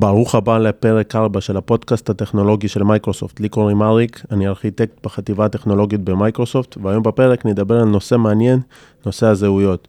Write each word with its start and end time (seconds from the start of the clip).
ברוך 0.00 0.34
הבא 0.34 0.58
לפרק 0.58 1.16
4 1.16 1.40
של 1.40 1.56
הפודקאסט 1.56 2.10
הטכנולוגי 2.10 2.68
של 2.68 2.82
מייקרוסופט. 2.82 3.40
לי 3.40 3.48
קוראים 3.48 3.82
אריק, 3.82 4.22
אני 4.30 4.48
ארכיטקט 4.48 5.04
בחטיבה 5.04 5.44
הטכנולוגית 5.44 6.00
במייקרוסופט, 6.00 6.76
והיום 6.82 7.02
בפרק 7.02 7.46
נדבר 7.46 7.80
על 7.80 7.84
נושא 7.84 8.16
מעניין, 8.16 8.60
נושא 9.06 9.26
הזהויות. 9.26 9.88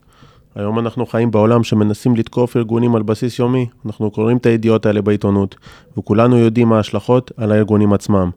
היום 0.56 0.80
אנחנו 0.80 1.06
חיים 1.06 1.32
בעולם 1.32 1.64
שמנסים 1.64 2.16
לתקוף 2.16 2.58
ארגונים 2.58 2.96
על 2.96 3.02
בסיס 3.02 3.40
יומי, 3.40 3.68
אנחנו 3.86 4.12
קוראים 4.12 4.38
את 4.38 4.46
הידיעות 4.46 4.86
האלה 4.86 5.02
בעיתונות, 5.02 5.56
וכולנו 5.98 6.38
יודעים 6.38 6.70
מה 6.70 6.78
ההשלכות 6.78 7.32
על 7.38 7.52
הארגונים 7.52 7.94
עצמם. 7.94 8.30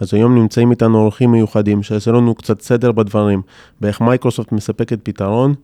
אז 0.00 0.14
היום 0.14 0.34
נמצאים 0.34 0.70
איתנו 0.70 0.98
אורחים 0.98 1.32
מיוחדים 1.32 1.82
שיעשו 1.82 2.12
לנו 2.12 2.34
קצת 2.34 2.60
סדר 2.60 2.92
בדברים, 2.92 3.42
באיך 3.80 4.00
מייקרוסופט 4.00 4.52
מספקת 4.52 4.98
פתרון 5.02 5.54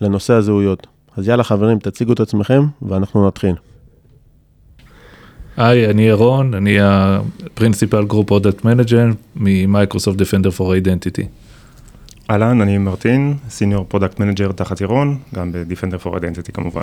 לנושא 0.00 0.34
הזהויות. 0.34 0.86
אז 1.16 1.28
יאללה 1.28 1.44
חברים, 1.44 1.78
תציגו 1.78 2.12
את 2.12 2.20
עצמכם 2.20 2.62
ואנחנו 2.82 3.26
נתחיל. 3.26 3.54
היי, 5.58 5.90
אני 5.90 6.02
ירון, 6.02 6.54
אני 6.54 6.76
ה 6.80 6.92
principal 6.92 8.04
group 8.04 8.30
product 8.30 8.64
manager 8.64 9.06
ממייקרוסופט 9.36 10.18
Defender 10.18 10.50
for 10.50 10.74
Identity. 10.74 11.24
אהלן, 12.30 12.60
אני 12.60 12.78
מרטין, 12.78 13.34
senior 13.50 13.84
product 13.88 14.20
manager 14.20 14.52
תחת 14.52 14.80
ירון, 14.80 15.18
גם 15.34 15.52
ב-Defender 15.52 16.04
for 16.04 16.08
Identity 16.08 16.52
כמובן. 16.54 16.82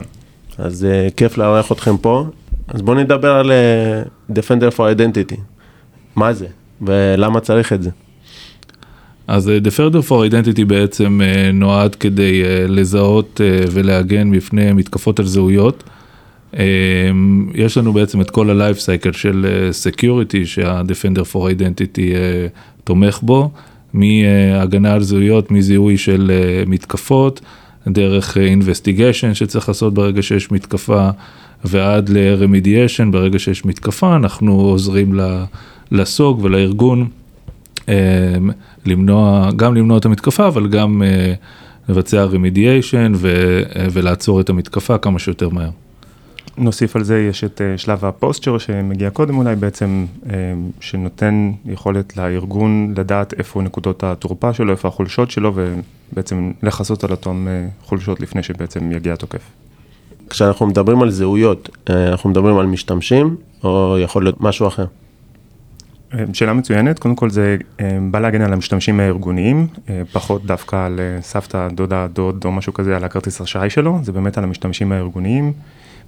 אז 0.57 0.87
uh, 0.87 1.13
כיף 1.13 1.37
לארח 1.37 1.71
אתכם 1.71 1.97
פה. 1.97 2.25
אז 2.67 2.81
בואו 2.81 2.97
נדבר 2.97 3.31
על 3.31 3.51
uh, 3.51 4.31
Defender 4.31 4.77
for 4.77 4.97
Identity. 4.97 5.39
מה 6.15 6.33
זה 6.33 6.47
ולמה 6.81 7.39
צריך 7.39 7.73
את 7.73 7.83
זה? 7.83 7.89
אז 9.27 9.47
uh, 9.47 9.67
Defender 9.67 10.09
for 10.09 10.31
Identity 10.31 10.65
בעצם 10.67 11.21
uh, 11.21 11.53
נועד 11.53 11.95
כדי 11.95 12.43
uh, 12.43 12.71
לזהות 12.71 13.41
uh, 13.43 13.69
ולהגן 13.71 14.31
בפני 14.31 14.73
מתקפות 14.73 15.19
על 15.19 15.25
זהויות. 15.25 15.83
Um, 16.53 16.57
יש 17.53 17.77
לנו 17.77 17.93
בעצם 17.93 18.21
את 18.21 18.29
כל 18.29 18.49
ה-life 18.49 18.77
cycle 18.77 19.17
של 19.17 19.45
uh, 19.45 19.93
Security 19.93 20.45
שה-Defender 20.45 21.33
for 21.33 21.37
Identity 21.37 21.95
uh, 21.95 22.83
תומך 22.83 23.19
בו. 23.21 23.51
מהגנה 23.95 24.93
על 24.93 25.03
זהויות, 25.03 25.51
מזיהוי 25.51 25.97
של 25.97 26.31
אה, 26.33 26.63
מתקפות, 26.67 27.41
דרך 27.87 28.37
אה, 28.37 29.33
שצריך 29.33 29.67
לעשות 29.67 29.93
ברגע 29.93 30.21
שיש 30.21 30.51
מתקפה, 30.51 31.09
ועד 31.65 32.09
ל-remediation 32.09 33.11
ברגע 33.11 33.39
שיש 33.39 33.65
מתקפה, 33.65 34.15
אנחנו 34.15 34.53
עוזרים 34.53 35.19
לסוג 35.91 36.39
ולארגון 36.43 37.07
אה, 37.89 37.95
למנוע, 38.85 39.49
גם 39.55 39.75
למנוע 39.75 39.97
את 39.97 40.05
המתקפה, 40.05 40.47
אבל 40.47 40.67
גם 40.67 41.01
לבצע 41.89 42.27
remediation 42.31 43.15
ולעצור 43.91 44.41
את 44.41 44.49
המתקפה 44.49 44.97
כמה 44.97 45.19
שיותר 45.19 45.49
מהר. 45.49 45.69
נוסיף 46.57 46.95
על 46.95 47.03
זה, 47.03 47.19
יש 47.19 47.43
את 47.43 47.61
uh, 47.61 47.77
שלב 47.77 48.05
הפוסטצ'ר 48.05 48.57
שמגיע 48.57 49.09
קודם 49.09 49.37
אולי 49.37 49.55
בעצם, 49.55 50.05
uh, 50.23 50.29
שנותן 50.79 51.51
יכולת 51.65 52.17
לארגון 52.17 52.93
לדעת 52.97 53.33
איפה 53.33 53.61
נקודות 53.61 54.03
התורפה 54.03 54.53
שלו, 54.53 54.71
איפה 54.71 54.87
החולשות 54.87 55.31
שלו, 55.31 55.53
ובעצם 55.55 56.51
לכסות 56.63 57.03
על 57.03 57.11
אותם 57.11 57.47
uh, 57.47 57.87
חולשות 57.87 58.19
לפני 58.19 58.43
שבעצם 58.43 58.91
יגיע 58.91 59.13
התוקף. 59.13 59.41
כשאנחנו 60.29 60.67
מדברים 60.67 61.01
על 61.01 61.09
זהויות, 61.09 61.69
אנחנו 61.89 62.29
מדברים 62.29 62.57
על 62.57 62.65
משתמשים, 62.65 63.35
או 63.63 63.97
יכול 63.99 64.23
להיות 64.23 64.41
משהו 64.41 64.67
אחר? 64.67 64.85
שאלה 66.33 66.53
מצוינת, 66.53 66.99
קודם 66.99 67.15
כל 67.15 67.29
זה 67.29 67.57
בא 68.11 68.19
להגן 68.19 68.41
על 68.41 68.53
המשתמשים 68.53 68.99
הארגוניים, 68.99 69.67
פחות 70.11 70.45
דווקא 70.45 70.85
על 70.85 70.99
סבתא, 71.21 71.67
דודה, 71.67 72.07
דוד 72.13 72.45
או 72.45 72.51
משהו 72.51 72.73
כזה 72.73 72.95
על 72.95 73.03
הכרטיס 73.03 73.41
אשראי 73.41 73.69
שלו, 73.69 73.99
זה 74.03 74.11
באמת 74.11 74.37
על 74.37 74.43
המשתמשים 74.43 74.91
הארגוניים. 74.91 75.53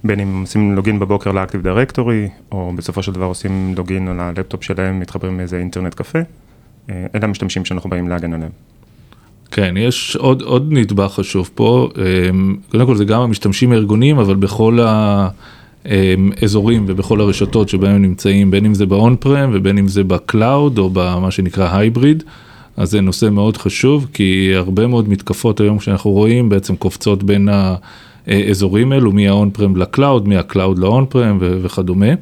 בין 0.04 0.20
אם 0.20 0.40
עושים 0.40 0.76
login 0.76 0.98
בבוקר 0.98 1.32
ל 1.32 1.36
Active 1.36 1.62
Directory, 1.62 2.28
או 2.52 2.72
בסופו 2.76 3.02
של 3.02 3.12
דבר 3.12 3.24
עושים 3.24 3.74
login 3.76 4.08
על 4.08 4.20
הלפטופ 4.20 4.64
שלהם, 4.64 5.00
מתחברים 5.00 5.36
מאיזה 5.36 5.58
אינטרנט 5.58 5.94
קפה, 5.94 6.18
אה, 6.90 7.06
אלה 7.14 7.24
המשתמשים 7.24 7.64
שאנחנו 7.64 7.90
באים 7.90 8.08
להגן 8.08 8.32
עליהם. 8.32 8.50
כן, 9.50 9.74
יש 9.76 10.16
עוד, 10.16 10.42
עוד 10.42 10.68
נדבך 10.70 11.12
חשוב 11.14 11.50
פה, 11.54 11.88
אה, 11.98 12.04
קודם 12.70 12.86
כל 12.86 12.96
זה 12.96 13.04
גם 13.04 13.20
המשתמשים 13.20 13.72
הארגוניים, 13.72 14.18
אבל 14.18 14.36
בכל 14.36 14.78
האזורים 15.84 16.84
ובכל 16.88 17.20
הרשתות 17.20 17.68
שבהם 17.68 17.94
הם 17.94 18.02
נמצאים, 18.02 18.50
בין 18.50 18.64
אם 18.64 18.74
זה 18.74 18.86
ב 18.86 19.16
on-prem 19.20 19.50
ובין 19.52 19.78
אם 19.78 19.88
זה 19.88 20.04
ב 20.04 20.16
cloud 20.16 20.78
או 20.78 20.90
במה 20.92 21.30
שנקרא 21.30 21.76
hybrid, 21.76 22.22
אז 22.76 22.90
זה 22.90 23.00
נושא 23.00 23.26
מאוד 23.26 23.56
חשוב, 23.56 24.06
כי 24.12 24.52
הרבה 24.54 24.86
מאוד 24.86 25.08
מתקפות 25.08 25.60
היום 25.60 25.80
שאנחנו 25.80 26.10
רואים 26.10 26.48
בעצם 26.48 26.76
קופצות 26.76 27.22
בין 27.22 27.48
ה... 27.48 27.74
אזורים 28.50 28.92
אלו, 28.92 29.12
מה 29.12 29.50
on-prem 29.50 29.76
ל 29.76 29.83
cloud, 29.83 30.28
מה 30.28 30.42
cloud 30.42 30.78
ל 30.78 31.06
on-prem 31.08 31.38
וכדומה. 31.40 32.14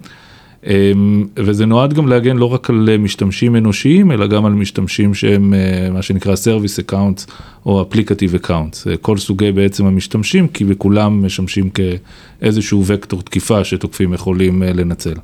אמ, 0.67 1.27
וזה 1.37 1.67
נועד 1.67 1.94
גם 1.94 2.09
להגן 2.09 2.37
לא 2.37 2.53
רק 2.53 2.71
על 2.71 2.97
משתמשים 2.99 3.56
אנושיים, 3.56 4.12
אלא 4.12 4.27
גם 4.27 4.47
על 4.47 4.53
משתמשים 4.53 5.15
שהם 5.15 5.55
אה, 5.55 5.91
מה 5.93 6.03
שנקרא 6.03 6.34
Service 6.34 6.91
Accounts 6.91 7.33
או 7.66 7.84
Applicative 7.84 8.45
Accounts, 8.45 8.91
אה, 8.91 8.97
כל 8.97 9.19
סוגי 9.19 9.53
בעצם 9.53 9.87
המשתמשים, 9.87 10.49
כי 10.49 10.65
בכולם 10.65 11.27
משמשים 11.27 11.71
כאיזשהו 11.71 12.83
וקטור 12.87 13.22
תקיפה 13.22 13.65
שתוקפים 13.65 14.15
יכולים 14.15 14.62
אה, 14.62 14.72
לנצל. 14.72 15.15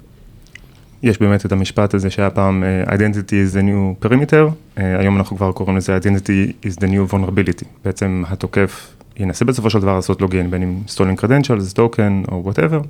יש 1.02 1.18
באמת 1.18 1.46
את 1.46 1.52
המשפט 1.52 1.94
הזה 1.94 2.10
שהיה 2.10 2.30
פעם 2.30 2.64
Identity 2.86 3.30
is 3.30 3.54
the 3.54 3.62
new 3.62 4.06
perimeter, 4.06 4.50
היום 4.76 5.16
אנחנו 5.16 5.36
כבר 5.36 5.52
קוראים 5.52 5.76
לזה 5.76 5.98
Identity 5.98 6.66
is 6.66 6.76
the 6.76 6.86
new 6.86 7.14
vulnerability, 7.14 7.64
בעצם 7.84 8.22
התוקף 8.28 8.94
ינסה 9.16 9.44
בסופו 9.44 9.70
של 9.70 9.78
דבר 9.78 9.94
לעשות 9.94 10.20
login, 10.22 10.50
בין 10.50 10.62
אם 10.62 10.78
stealing 10.88 11.18
credentials, 11.18 11.72
token 11.72 12.22
או 12.30 12.40
whatever, 12.44 12.80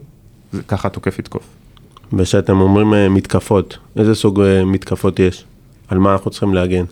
ככה 0.69 0.89
התוקף 0.89 1.19
יתקוף. 1.19 1.43
ושאתם 2.13 2.61
אומרים 2.61 2.95
אה, 2.95 3.09
מתקפות, 3.09 3.79
איזה 3.97 4.15
סוג 4.15 4.41
אה, 4.41 4.65
מתקפות 4.65 5.19
יש? 5.19 5.45
על 5.89 5.99
מה 5.99 6.13
אנחנו 6.13 6.31
צריכים 6.31 6.55
להגן? 6.55 6.85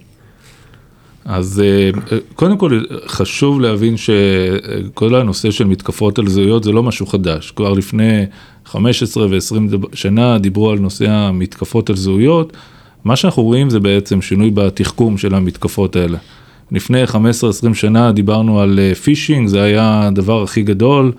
אז 1.25 1.63
אה, 1.65 1.91
קודם 2.35 2.59
כל 2.59 2.81
חשוב 3.07 3.61
להבין 3.61 3.95
שכל 3.97 5.15
הנושא 5.15 5.51
של 5.51 5.65
מתקפות 5.65 6.19
על 6.19 6.29
זהויות 6.29 6.65
זה 6.65 6.73
לא 6.73 6.83
משהו 6.83 7.07
חדש. 7.07 7.51
כבר 7.51 7.73
לפני 7.73 8.25
15 8.67 9.27
ו-20 9.27 9.87
שנה 9.95 10.39
דיברו 10.39 10.71
על 10.71 10.79
נושא 10.79 11.11
המתקפות 11.11 11.91
על 11.91 11.97
זהויות. 11.97 12.53
מה 13.05 13.17
שאנחנו 13.17 13.43
רואים 13.43 13.71
זה 13.71 13.81
בעצם 13.81 14.23
שינוי 14.23 14.51
בתחכום 14.51 15.19
של 15.19 15.35
המתקפות 15.35 15.97
האלה. 15.97 16.19
לפני 16.73 17.05
15-20 17.05 17.15
שנה 17.75 18.13
דיברנו 18.13 18.61
על 18.61 18.79
פישינג, 19.03 19.43
אה, 19.43 19.49
זה 19.49 19.63
היה 19.63 20.07
הדבר 20.07 20.43
הכי 20.43 20.63
גדול, 20.63 21.13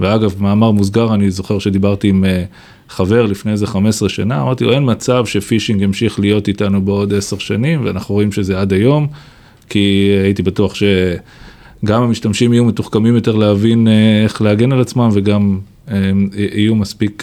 ואגב, 0.00 0.34
מאמר 0.42 0.70
מוסגר, 0.70 1.14
אני 1.14 1.30
זוכר 1.30 1.58
שדיברתי 1.58 2.08
עם 2.08 2.24
אה, 2.24 2.44
חבר 2.88 3.26
לפני 3.26 3.52
איזה 3.52 3.66
15 3.66 4.08
שנה, 4.08 4.42
אמרתי 4.42 4.64
לו, 4.64 4.72
אין 4.72 4.90
מצב 4.90 5.26
שפישינג 5.26 5.82
ימשיך 5.82 6.20
להיות 6.20 6.48
איתנו 6.48 6.82
בעוד 6.82 7.14
10 7.14 7.38
שנים, 7.38 7.84
ואנחנו 7.84 8.14
רואים 8.14 8.32
שזה 8.32 8.60
עד 8.60 8.72
היום, 8.72 9.06
כי 9.68 10.10
הייתי 10.24 10.42
בטוח 10.42 10.74
שגם 10.74 12.02
המשתמשים 12.02 12.52
יהיו 12.52 12.64
מתוחכמים 12.64 13.14
יותר 13.14 13.36
להבין 13.36 13.88
אה, 13.88 14.22
איך 14.24 14.42
להגן 14.42 14.72
על 14.72 14.80
עצמם, 14.80 15.08
וגם 15.12 15.58
יהיו 16.34 16.74
מספיק 16.74 17.22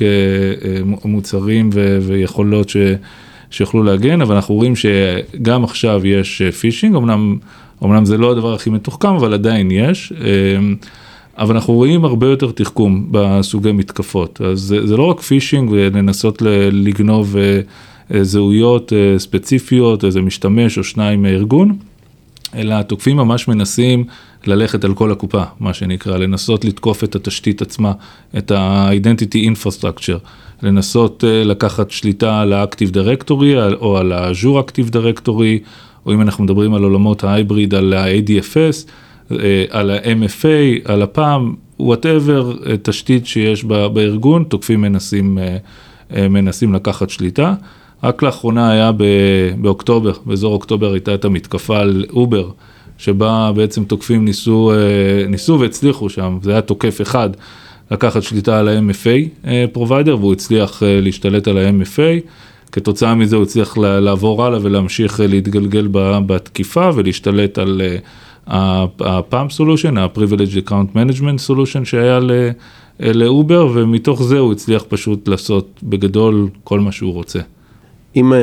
מוצרים 1.05 1.69
ויכולות 2.01 2.69
ש... 2.69 2.77
שיוכלו 3.51 3.83
להגן, 3.83 4.21
אבל 4.21 4.35
אנחנו 4.35 4.55
רואים 4.55 4.73
שגם 4.75 5.63
עכשיו 5.63 6.07
יש 6.07 6.41
פישינג, 6.41 6.95
אמנם 6.95 7.37
אמנם 7.83 8.05
זה 8.05 8.17
לא 8.17 8.31
הדבר 8.31 8.53
הכי 8.53 8.69
מתוחכם, 8.69 9.13
אבל 9.13 9.33
עדיין 9.33 9.71
יש. 9.71 10.13
אמ, 10.57 10.75
אבל 11.39 11.55
אנחנו 11.55 11.73
רואים 11.73 12.05
הרבה 12.05 12.27
יותר 12.27 12.51
תחכום 12.51 13.07
בסוגי 13.11 13.71
מתקפות. 13.71 14.41
אז 14.41 14.59
זה, 14.59 14.87
זה 14.87 14.97
לא 14.97 15.03
רק 15.03 15.19
פישינג 15.19 15.69
ולנסות 15.71 16.41
לגנוב 16.71 17.37
אה, 17.37 17.61
אה, 18.13 18.23
זהויות 18.23 18.93
אה, 18.93 19.19
ספציפיות, 19.19 20.03
איזה 20.03 20.21
משתמש 20.21 20.77
או 20.77 20.83
שניים 20.83 21.21
מארגון, 21.21 21.77
אלא 22.55 22.73
התוקפים 22.73 23.17
ממש 23.17 23.47
מנסים 23.47 24.03
ללכת 24.47 24.83
על 24.83 24.93
כל 24.93 25.11
הקופה, 25.11 25.43
מה 25.59 25.73
שנקרא, 25.73 26.17
לנסות 26.17 26.65
לתקוף 26.65 27.03
את 27.03 27.15
התשתית 27.15 27.61
עצמה, 27.61 27.93
את 28.37 28.51
ה-identity 28.51 29.37
infrastructure, 29.53 30.19
לנסות 30.63 31.23
לקחת 31.45 31.91
שליטה 31.91 32.41
על 32.41 32.53
ה-active 32.53 32.93
directory 32.93 33.73
או 33.81 33.97
על 33.97 34.11
ה-azure 34.11 34.63
active 34.67 34.91
directory. 34.93 35.65
או 36.05 36.13
אם 36.13 36.21
אנחנו 36.21 36.43
מדברים 36.43 36.73
על 36.73 36.83
עולמות 36.83 37.23
ה 37.23 37.29
hybrid, 37.29 37.73
על 37.73 37.93
ה-ADFS, 37.93 38.89
אה, 39.31 39.65
על 39.69 39.91
ה-MFA, 39.91 40.91
על 40.91 41.01
ה 41.01 41.12
PAM, 41.12 41.53
whatever, 41.79 42.51
אה, 42.65 42.77
תשתית 42.83 43.25
שיש 43.25 43.63
בארגון, 43.63 44.43
תוקפים 44.43 44.81
מנסים, 44.81 45.37
אה, 45.37 46.27
מנסים 46.27 46.73
לקחת 46.73 47.09
שליטה. 47.09 47.53
רק 48.03 48.23
לאחרונה 48.23 48.71
היה 48.71 48.91
באוקטובר, 49.61 50.11
באזור 50.25 50.53
אוקטובר 50.53 50.93
הייתה 50.93 51.13
את 51.13 51.25
המתקפה 51.25 51.79
על 51.79 52.05
Uber, 52.13 52.49
שבה 52.97 53.51
בעצם 53.55 53.83
תוקפים 53.83 54.25
ניסו, 54.25 54.71
ניסו 55.27 55.59
והצליחו 55.59 56.09
שם, 56.09 56.37
זה 56.41 56.51
היה 56.51 56.61
תוקף 56.61 57.01
אחד, 57.01 57.29
לקחת 57.91 58.23
שליטה 58.23 58.59
על 58.59 58.67
ה-MFA 58.67 59.47
provider, 59.73 60.17
והוא 60.19 60.33
הצליח 60.33 60.83
להשתלט 60.85 61.47
על 61.47 61.57
ה-MFA. 61.57 62.27
כתוצאה 62.71 63.15
מזה 63.15 63.35
הוא 63.35 63.43
הצליח 63.43 63.77
לעבור 63.77 64.45
הלאה 64.45 64.59
ולהמשיך 64.61 65.19
להתגלגל 65.19 65.87
בתקיפה 66.25 66.89
ולהשתלט 66.95 67.57
על 67.57 67.81
ה-PAM 68.47 69.59
Solution, 69.59 69.99
ה-Privileged 69.99 70.67
Account 70.67 70.95
Management 70.95 71.49
Solution 71.49 71.85
שהיה 71.85 72.19
ל-Uber, 72.99 73.67
ומתוך 73.73 74.23
זה 74.23 74.39
הוא 74.39 74.51
הצליח 74.51 74.83
פשוט 74.87 75.27
לעשות 75.27 75.79
בגדול 75.83 76.47
כל 76.63 76.79
מה 76.79 76.91
שהוא 76.91 77.13
רוצה. 77.13 77.39
אם 78.15 78.33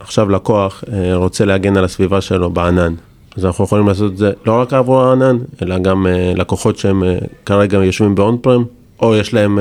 עכשיו 0.00 0.30
לקוח 0.30 0.84
רוצה 1.14 1.44
להגן 1.44 1.76
על 1.76 1.84
הסביבה 1.84 2.20
שלו 2.20 2.50
בענן, 2.50 2.94
אז 3.36 3.44
אנחנו 3.44 3.64
יכולים 3.64 3.88
לעשות 3.88 4.12
את 4.12 4.16
זה 4.16 4.32
לא 4.46 4.60
רק 4.60 4.72
עבור 4.72 5.00
הענן, 5.00 5.38
אלא 5.62 5.78
גם 5.78 6.06
לקוחות 6.36 6.78
שהם 6.78 7.02
כרגע 7.46 7.84
יושבים 7.84 8.14
ב-on 8.14 8.38
prem, 8.40 8.64
או 9.02 9.14
יש 9.14 9.34
להם 9.34 9.58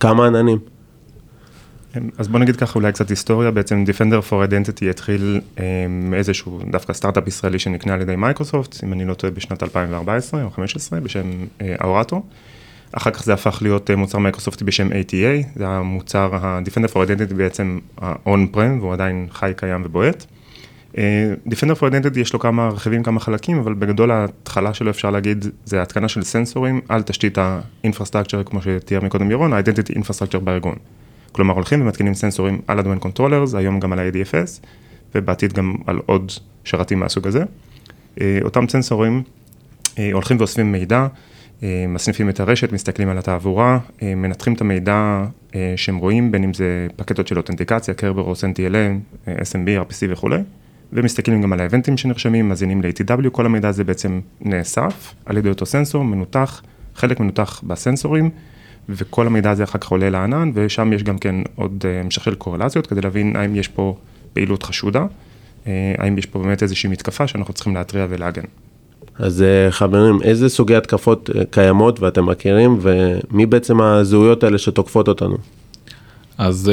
כמה 0.00 0.26
עננים. 0.26 0.58
אז 2.18 2.28
בוא 2.28 2.38
נגיד 2.38 2.56
ככה 2.56 2.74
אולי 2.74 2.92
קצת 2.92 3.10
היסטוריה, 3.10 3.50
בעצם 3.50 3.84
Defender 3.86 4.30
for 4.30 4.32
Identity 4.32 4.90
התחיל 4.90 5.40
מאיזשהו 5.88 6.60
דווקא 6.70 6.92
סטארט-אפ 6.92 7.28
ישראלי 7.28 7.58
שנקנה 7.58 7.94
על 7.94 8.00
ידי 8.00 8.16
מייקרוסופט, 8.16 8.84
אם 8.84 8.92
אני 8.92 9.04
לא 9.04 9.14
טועה 9.14 9.30
בשנת 9.32 9.62
2014 9.62 10.40
או 10.40 10.46
2015, 10.46 11.00
בשם 11.00 11.26
Aorato. 11.84 12.22
אחר 12.92 13.10
כך 13.10 13.24
זה 13.24 13.32
הפך 13.32 13.58
להיות 13.62 13.90
מוצר 13.90 14.18
מייקרוסופטי 14.18 14.64
בשם 14.64 14.88
ATA, 14.88 15.46
זה 15.56 15.68
המוצר 15.68 16.30
ה-Defender 16.32 16.88
for 16.92 16.96
Identity 16.96 17.34
בעצם 17.34 17.78
ה-on-prem, 17.98 18.80
והוא 18.80 18.92
עדיין 18.92 19.26
חי, 19.30 19.52
קיים 19.56 19.82
ובועט. 19.84 20.24
Defender 21.48 21.74
for 21.80 21.92
Identity 21.92 22.20
יש 22.20 22.32
לו 22.32 22.38
כמה 22.38 22.68
רכיבים, 22.68 23.02
כמה 23.02 23.20
חלקים, 23.20 23.58
אבל 23.58 23.74
בגדול 23.74 24.10
ההתחלה 24.10 24.74
שלו 24.74 24.90
אפשר 24.90 25.10
להגיד, 25.10 25.44
זה 25.64 25.82
התקנה 25.82 26.08
של 26.08 26.22
סנסורים 26.22 26.80
על 26.88 27.02
תשתית 27.02 27.38
ה-infrastructure, 27.38 28.44
כמו 28.46 28.60
שתיאר 28.62 29.00
מקודם 29.04 29.30
ירון, 29.30 29.52
ה-Identity 29.52 29.98
Infrastructure 29.98 30.38
בארגון. 30.38 30.76
כלומר 31.32 31.54
הולכים 31.54 31.80
ומתקינים 31.80 32.14
סנסורים 32.14 32.60
על 32.66 32.78
ה-Domain 32.78 33.04
Controllers, 33.04 33.56
היום 33.56 33.80
גם 33.80 33.92
על 33.92 33.98
ה-ADFS, 33.98 34.66
ובעתיד 35.14 35.52
גם 35.52 35.74
על 35.86 36.00
עוד 36.06 36.32
שרתים 36.64 37.00
מהסוג 37.00 37.26
הזה. 37.26 37.44
אותם 38.42 38.68
סנסורים 38.68 39.22
הולכים 40.12 40.36
ואוספים 40.36 40.72
מידע, 40.72 41.06
מסניפים 41.88 42.28
את 42.28 42.40
הרשת, 42.40 42.72
מסתכלים 42.72 43.08
על 43.08 43.18
התעבורה, 43.18 43.78
מנתחים 44.02 44.54
את 44.54 44.60
המידע 44.60 45.24
שהם 45.76 45.96
רואים, 45.96 46.32
בין 46.32 46.44
אם 46.44 46.54
זה 46.54 46.86
פקטות 46.96 47.28
של 47.28 47.36
אותנטיקציה, 47.36 47.94
קרברוס, 47.94 48.44
NTLM, 48.44 49.26
SMB, 49.26 49.88
RPC 49.88 50.06
וכולי, 50.08 50.38
ומסתכלים 50.92 51.42
גם 51.42 51.52
על 51.52 51.60
האבנטים 51.60 51.96
שנרשמים, 51.96 52.48
מזינים 52.48 52.82
ל-ATW, 52.82 53.30
כל 53.30 53.46
המידע 53.46 53.68
הזה 53.68 53.84
בעצם 53.84 54.20
נאסף 54.40 55.14
על 55.26 55.36
ידי 55.36 55.48
אותו 55.48 55.66
סנסור, 55.66 56.04
מנותח, 56.04 56.62
חלק 56.94 57.20
מנותח 57.20 57.60
בסנסורים, 57.66 58.30
וכל 58.88 59.26
המידע 59.26 59.50
הזה 59.50 59.64
אחר 59.64 59.78
כך 59.78 59.88
עולה 59.88 60.10
לענן, 60.10 60.50
ושם 60.54 60.92
יש 60.92 61.02
גם 61.02 61.18
כן 61.18 61.34
עוד 61.54 61.84
המשך 62.04 62.24
של 62.24 62.34
קורלציות, 62.34 62.86
כדי 62.86 63.00
להבין 63.00 63.36
האם 63.36 63.56
יש 63.56 63.68
פה 63.68 63.96
פעילות 64.32 64.62
חשודה, 64.62 65.06
האם 65.98 66.18
יש 66.18 66.26
פה 66.26 66.38
באמת 66.38 66.62
איזושהי 66.62 66.90
מתקפה 66.90 67.26
שאנחנו 67.26 67.54
צריכים 67.54 67.74
להתריע 67.74 68.06
ולהגן. 68.10 68.42
אז 69.18 69.44
חברים, 69.70 70.22
איזה 70.22 70.48
סוגי 70.48 70.76
התקפות 70.76 71.30
קיימות 71.50 72.00
ואתם 72.00 72.26
מכירים, 72.26 72.78
ומי 72.80 73.46
בעצם 73.46 73.80
הזהויות 73.80 74.44
האלה 74.44 74.58
שתוקפות 74.58 75.08
אותנו? 75.08 75.36
אז 76.38 76.70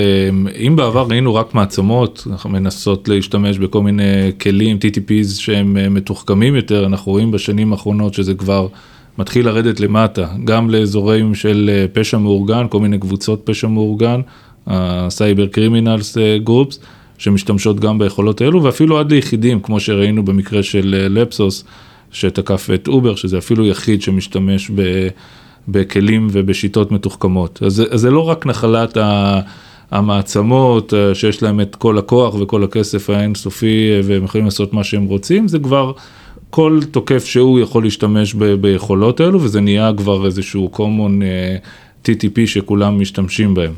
אם 0.67 0.75
בעבר 0.75 1.07
ראינו 1.09 1.35
רק 1.35 1.55
מעצמות, 1.55 2.27
אנחנו 2.31 2.49
מנסות 2.49 3.07
להשתמש 3.07 3.57
בכל 3.57 3.81
מיני 3.81 4.31
כלים, 4.41 4.77
TTPs 4.77 5.27
שהם 5.27 5.93
מתוחכמים 5.93 6.55
יותר, 6.55 6.85
אנחנו 6.85 7.11
רואים 7.11 7.31
בשנים 7.31 7.71
האחרונות 7.71 8.13
שזה 8.13 8.33
כבר 8.33 8.67
מתחיל 9.19 9.45
לרדת 9.45 9.79
למטה, 9.79 10.27
גם 10.43 10.69
לאזורים 10.69 11.35
של 11.35 11.85
פשע 11.93 12.17
מאורגן, 12.17 12.65
כל 12.69 12.79
מיני 12.79 12.97
קבוצות 12.97 13.41
פשע 13.43 13.67
מאורגן, 13.67 14.21
ה-Cyber 14.67 15.55
Criminals 15.55 16.17
Groups, 16.47 16.77
שמשתמשות 17.17 17.79
גם 17.79 17.99
ביכולות 17.99 18.41
האלו, 18.41 18.63
ואפילו 18.63 18.99
עד 18.99 19.11
ליחידים, 19.11 19.59
כמו 19.59 19.79
שראינו 19.79 20.25
במקרה 20.25 20.63
של 20.63 21.07
לפסוס, 21.09 21.63
שתקף 22.11 22.69
את 22.73 22.87
אובר, 22.87 23.15
שזה 23.15 23.37
אפילו 23.37 23.65
יחיד 23.65 24.01
שמשתמש 24.01 24.71
בכלים 25.67 26.27
ובשיטות 26.31 26.91
מתוחכמות. 26.91 27.63
אז 27.65 27.83
זה 27.93 28.11
לא 28.11 28.29
רק 28.29 28.45
נחלת 28.45 28.97
המעצמות, 29.91 30.93
שיש 31.13 31.43
להם 31.43 31.61
את 31.61 31.75
כל 31.75 31.97
הכוח 31.97 32.35
וכל 32.35 32.63
הכסף 32.63 33.09
האינסופי, 33.09 33.89
והם 34.03 34.23
יכולים 34.23 34.45
לעשות 34.45 34.73
מה 34.73 34.83
שהם 34.83 35.05
רוצים, 35.05 35.47
זה 35.47 35.59
כבר... 35.59 35.91
כל 36.49 36.79
תוקף 36.91 37.25
שהוא 37.25 37.59
יכול 37.59 37.83
להשתמש 37.83 38.33
ב- 38.33 38.53
ביכולות 38.53 39.19
האלו, 39.19 39.41
וזה 39.41 39.61
נהיה 39.61 39.91
כבר 39.97 40.25
איזשהו 40.25 40.71
common 40.73 41.21
uh, 41.21 42.05
TTP 42.05 42.39
שכולם 42.45 42.99
משתמשים 43.01 43.53
בהם. 43.53 43.73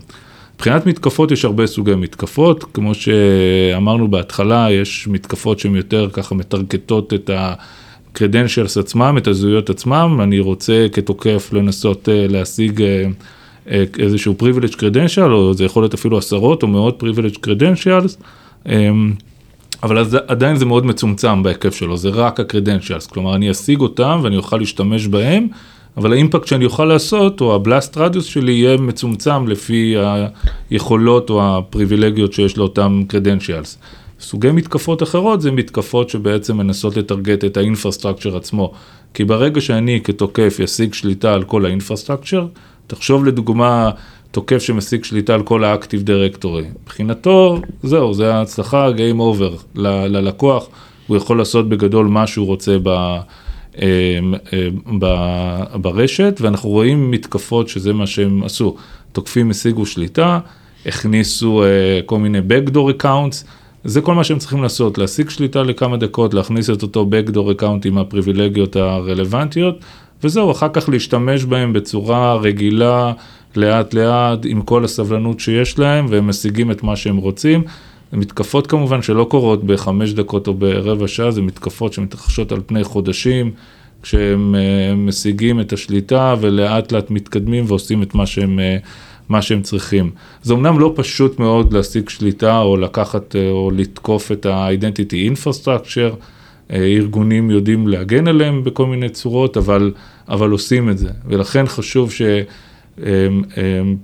מבחינת 0.56 0.86
מתקפות 0.86 1.32
יש 1.32 1.46
הרבה 1.46 1.68
סוגי 1.68 1.96
מתקפות, 1.96 2.64
כמו 2.74 2.96
שאמרנו 2.96 4.08
בהתחלה, 4.08 4.68
יש 4.72 5.08
מתקפות 5.08 5.60
שהן 5.60 5.76
יותר 5.76 6.10
ככה 6.14 6.36
מטרגטות 6.36 7.14
את 7.14 7.30
ה-credentials 7.30 8.80
עצמם, 8.80 9.16
את 9.18 9.28
הזהויות 9.28 9.70
עצמם, 9.70 10.20
אני 10.24 10.40
רוצה 10.40 10.88
כתוקף 10.92 11.50
לנסות 11.54 12.08
uh, 12.08 12.32
להשיג 12.32 12.80
uh, 12.80 12.84
uh, 13.68 13.72
איזשהו 14.00 14.36
privilege 14.40 14.76
credential, 14.76 15.32
או 15.32 15.54
זה 15.54 15.66
יכול 15.66 15.84
להיות 15.84 15.94
אפילו 15.94 16.18
עשרות 16.18 16.64
או 16.64 16.68
מאות 16.68 17.04
privilege 17.04 17.38
credentials. 17.38 18.24
Um, 18.66 18.70
אבל 19.84 19.98
אז 19.98 20.18
עדיין 20.28 20.56
זה 20.56 20.66
מאוד 20.66 20.86
מצומצם 20.86 21.44
בהיקף 21.44 21.76
שלו, 21.76 21.98
זה 21.98 22.10
רק 22.10 22.40
ה-credentials, 22.40 23.14
כלומר 23.14 23.36
אני 23.36 23.52
אשיג 23.52 23.80
אותם 23.80 24.20
ואני 24.24 24.38
אוכל 24.38 24.58
להשתמש 24.58 25.08
בהם, 25.08 25.48
אבל 25.98 26.14
האימפקט 26.14 26.48
שאני 26.48 26.66
אוכל 26.66 26.86
לעשות, 26.86 27.42
או 27.42 27.56
הבלאסט 27.56 27.98
רדיוס 27.98 28.26
שלי 28.26 28.52
יהיה 28.52 28.78
מצומצם 28.78 29.48
לפי 29.48 29.96
היכולות 30.70 31.30
או 31.30 31.58
הפריבילגיות 31.58 32.34
שיש 32.34 32.58
לאותם 32.58 33.04
credentials. 33.10 33.78
סוגי 34.20 34.52
מתקפות 34.52 35.04
אחרות 35.04 35.42
זה 35.42 35.52
מתקפות 35.52 36.10
שבעצם 36.10 36.58
מנסות 36.58 36.98
לטרגט 36.98 37.46
את 37.46 37.58
האינפרסטרקצ'ר 37.58 38.38
עצמו, 38.38 38.72
כי 39.14 39.24
ברגע 39.24 39.62
שאני 39.62 40.00
כתוקף 40.04 40.58
ישיג 40.60 40.94
שליטה 40.94 41.34
על 41.34 41.44
כל 41.44 41.66
האינפרסטרקצ'ר, 41.66 42.46
תחשוב 42.88 43.26
לדוגמה, 43.26 43.90
תוקף 44.32 44.58
שמשיג 44.58 45.04
שליטה 45.04 45.34
על 45.34 45.44
כל 45.44 45.64
האקטיב 45.64 46.02
דירקטורי. 46.02 46.64
מבחינתו, 46.84 47.62
זהו, 47.84 48.14
זה 48.14 48.34
ההצלחה, 48.34 48.90
Game 48.90 49.20
Over 49.20 49.58
ללקוח, 49.76 50.68
הוא 51.08 51.18
יכול 51.18 51.38
לעשות 51.38 51.70
בגדול 51.70 52.08
מה 52.08 52.28
שהוא 52.28 52.48
רוצה 52.48 52.78
ב, 52.84 53.18
ב, 55.00 55.06
ברשת, 55.74 56.40
ואנחנו 56.42 56.70
רואים 56.70 57.12
מתקפות 57.12 57.70
שזה 57.70 57.94
מה 57.94 58.08
שהם 58.08 58.44
עשו. 58.44 58.76
תוקפים 59.12 59.50
השיגו 59.50 59.86
שליטה, 59.86 60.40
הכניסו 60.86 61.64
כל 62.06 62.20
מיני 62.20 62.40
Backdoor 62.40 63.02
Accounts, 63.02 63.46
זה 63.84 64.02
כל 64.02 64.16
מה 64.16 64.24
שהם 64.24 64.40
צריכים 64.40 64.64
לעשות, 64.64 64.98
להשיג 64.98 65.30
שליטה 65.30 65.64
לכמה 65.64 65.98
דקות, 65.98 66.34
להכניס 66.34 66.70
את 66.70 66.84
אותו 66.84 67.10
Backdoor 67.12 67.62
Account 67.62 67.82
עם 67.86 67.98
הפריבילגיות 67.98 68.76
הרלוונטיות, 68.76 69.76
וזהו, 70.24 70.52
אחר 70.52 70.68
כך 70.74 70.90
להשתמש 70.90 71.44
בהם 71.44 71.74
בצורה 71.74 72.36
רגילה. 72.36 73.14
לאט 73.56 73.94
לאט 73.94 74.40
עם 74.46 74.62
כל 74.62 74.86
הסבלנות 74.86 75.40
שיש 75.40 75.80
להם 75.80 76.06
והם 76.10 76.28
משיגים 76.28 76.72
את 76.72 76.84
מה 76.84 76.96
שהם 76.96 77.18
רוצים. 77.18 77.64
מתקפות 78.14 78.68
כמובן 78.68 79.02
שלא 79.02 79.24
קורות 79.24 79.64
בחמש 79.64 80.14
דקות 80.14 80.48
או 80.48 80.54
ברבע 80.54 81.08
שעה, 81.08 81.32
זה 81.32 81.42
מתקפות 81.42 81.94
שמתרחשות 81.94 82.52
על 82.52 82.60
פני 82.66 82.84
חודשים, 82.84 83.52
כשהם 84.02 84.56
משיגים 84.98 85.60
את 85.60 85.74
השליטה 85.74 86.36
ולאט 86.40 86.92
לאט 86.92 87.12
מתקדמים 87.12 87.64
ועושים 87.68 88.04
את 88.04 88.16
מה 88.16 88.26
שהם, 88.26 88.60
מה 89.30 89.42
שהם 89.42 89.62
צריכים. 89.62 90.10
זה 90.44 90.54
אמנם 90.54 90.80
לא 90.80 90.94
פשוט 90.96 91.40
מאוד 91.40 91.74
להשיג 91.74 92.10
שליטה 92.10 92.60
או 92.62 92.78
לקחת 92.78 93.36
או 93.52 93.72
לתקוף 93.76 94.32
את 94.32 94.46
ה-identity 94.46 95.34
infrastructure, 95.34 96.16
ארגונים 96.74 97.52
יודעים 97.52 97.88
להגן 97.88 98.28
עליהם 98.28 98.64
בכל 98.64 98.86
מיני 98.86 99.10
צורות, 99.10 99.58
אבל, 99.58 99.92
אבל 100.32 100.50
עושים 100.50 100.90
את 100.90 100.98
זה, 100.98 101.10
ולכן 101.26 101.68
חשוב 101.68 102.12
ש... 102.12 102.22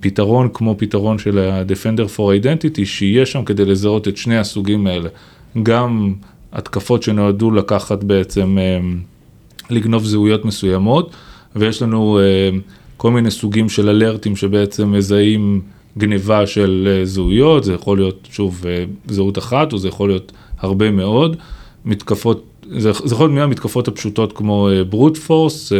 פתרון 0.00 0.48
כמו 0.54 0.74
פתרון 0.78 1.18
של 1.18 1.38
ה-Defender 1.38 2.16
for 2.16 2.42
Identity, 2.42 2.84
שיהיה 2.84 3.26
שם 3.26 3.44
כדי 3.44 3.64
לזהות 3.64 4.08
את 4.08 4.16
שני 4.16 4.38
הסוגים 4.38 4.86
האלה. 4.86 5.08
גם 5.62 6.14
התקפות 6.52 7.02
שנועדו 7.02 7.50
לקחת 7.50 8.04
בעצם, 8.04 8.56
לגנוב 9.70 10.04
זהויות 10.04 10.44
מסוימות, 10.44 11.10
ויש 11.56 11.82
לנו 11.82 12.20
כל 12.96 13.10
מיני 13.10 13.30
סוגים 13.30 13.68
של 13.68 13.88
אלרטים 13.88 14.36
שבעצם 14.36 14.92
מזהים 14.92 15.60
גניבה 15.98 16.46
של 16.46 17.00
זהויות, 17.04 17.64
זה 17.64 17.72
יכול 17.72 17.98
להיות 17.98 18.28
שוב 18.30 18.64
זהות 19.06 19.38
אחת, 19.38 19.72
או 19.72 19.78
זה 19.78 19.88
יכול 19.88 20.08
להיות 20.08 20.32
הרבה 20.58 20.90
מאוד. 20.90 21.36
מתקפות, 21.84 22.44
זה, 22.76 22.90
יכול 22.90 23.26
להיות 23.26 23.30
מהמתקפות 23.30 23.88
הפשוטות 23.88 24.32
כמו 24.32 24.68
ברוט 24.88 25.16
פורס, 25.16 25.72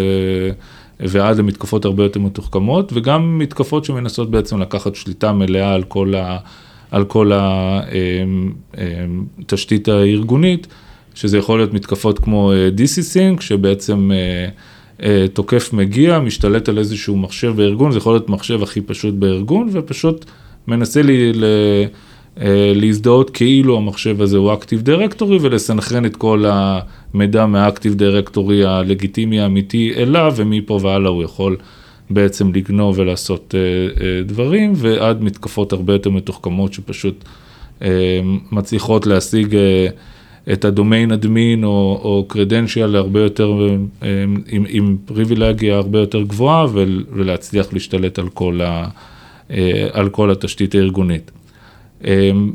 ועד 1.00 1.38
למתקפות 1.38 1.84
הרבה 1.84 2.02
יותר 2.02 2.20
מתוחכמות, 2.20 2.92
וגם 2.94 3.38
מתקפות 3.38 3.84
שמנסות 3.84 4.30
בעצם 4.30 4.60
לקחת 4.60 4.94
שליטה 4.94 5.32
מלאה 5.32 5.74
על 5.74 5.82
כל, 5.82 6.14
ה, 6.14 6.38
על 6.90 7.04
כל 7.04 7.32
התשתית 9.38 9.88
הארגונית, 9.88 10.66
שזה 11.14 11.38
יכול 11.38 11.58
להיות 11.58 11.72
מתקפות 11.72 12.18
כמו 12.18 12.52
DC-Sync, 12.76 13.40
שבעצם 13.40 14.10
תוקף 15.32 15.72
מגיע, 15.72 16.18
משתלט 16.18 16.68
על 16.68 16.78
איזשהו 16.78 17.16
מחשב 17.16 17.52
בארגון, 17.56 17.92
זה 17.92 17.98
יכול 17.98 18.14
להיות 18.14 18.28
מחשב 18.30 18.62
הכי 18.62 18.80
פשוט 18.80 19.14
בארגון, 19.14 19.68
ופשוט 19.72 20.24
מנסה 20.68 21.02
לי 21.02 21.32
ל... 21.32 21.44
להזדהות 22.74 23.30
כאילו 23.30 23.76
המחשב 23.76 24.22
הזה 24.22 24.36
הוא 24.36 24.52
Active 24.52 24.86
Directory 24.86 25.38
ולסנכרן 25.40 26.04
את 26.04 26.16
כל 26.16 26.44
המידע 26.48 27.46
מה-Active 27.46 28.00
Directory 28.00 28.66
הלגיטימי 28.66 29.40
האמיתי 29.40 29.92
אליו 29.96 30.32
ומפה 30.36 30.78
והלאה 30.82 31.10
הוא 31.10 31.22
יכול 31.22 31.56
בעצם 32.10 32.52
לגנוב 32.54 32.98
ולעשות 32.98 33.54
דברים, 34.26 34.72
ועד 34.76 35.22
מתקפות 35.22 35.72
הרבה 35.72 35.92
יותר 35.92 36.10
מתוחכמות 36.10 36.72
שפשוט 36.72 37.24
מצליחות 38.52 39.06
להשיג 39.06 39.56
את 40.52 40.64
הדומיין 40.64 41.12
אדמין 41.12 41.64
או 41.64 42.24
קרדנציאל 42.28 42.96
הרבה 42.96 43.20
יותר, 43.20 43.76
עם, 44.48 44.64
עם 44.68 44.96
פריבילגיה 45.04 45.76
הרבה 45.76 45.98
יותר 45.98 46.22
גבוהה 46.22 46.66
ולהצליח 47.12 47.72
להשתלט 47.72 48.18
על 48.18 48.28
כל, 48.28 48.60
ה, 48.64 48.88
על 49.92 50.08
כל 50.08 50.30
התשתית 50.30 50.74
הארגונית. 50.74 51.30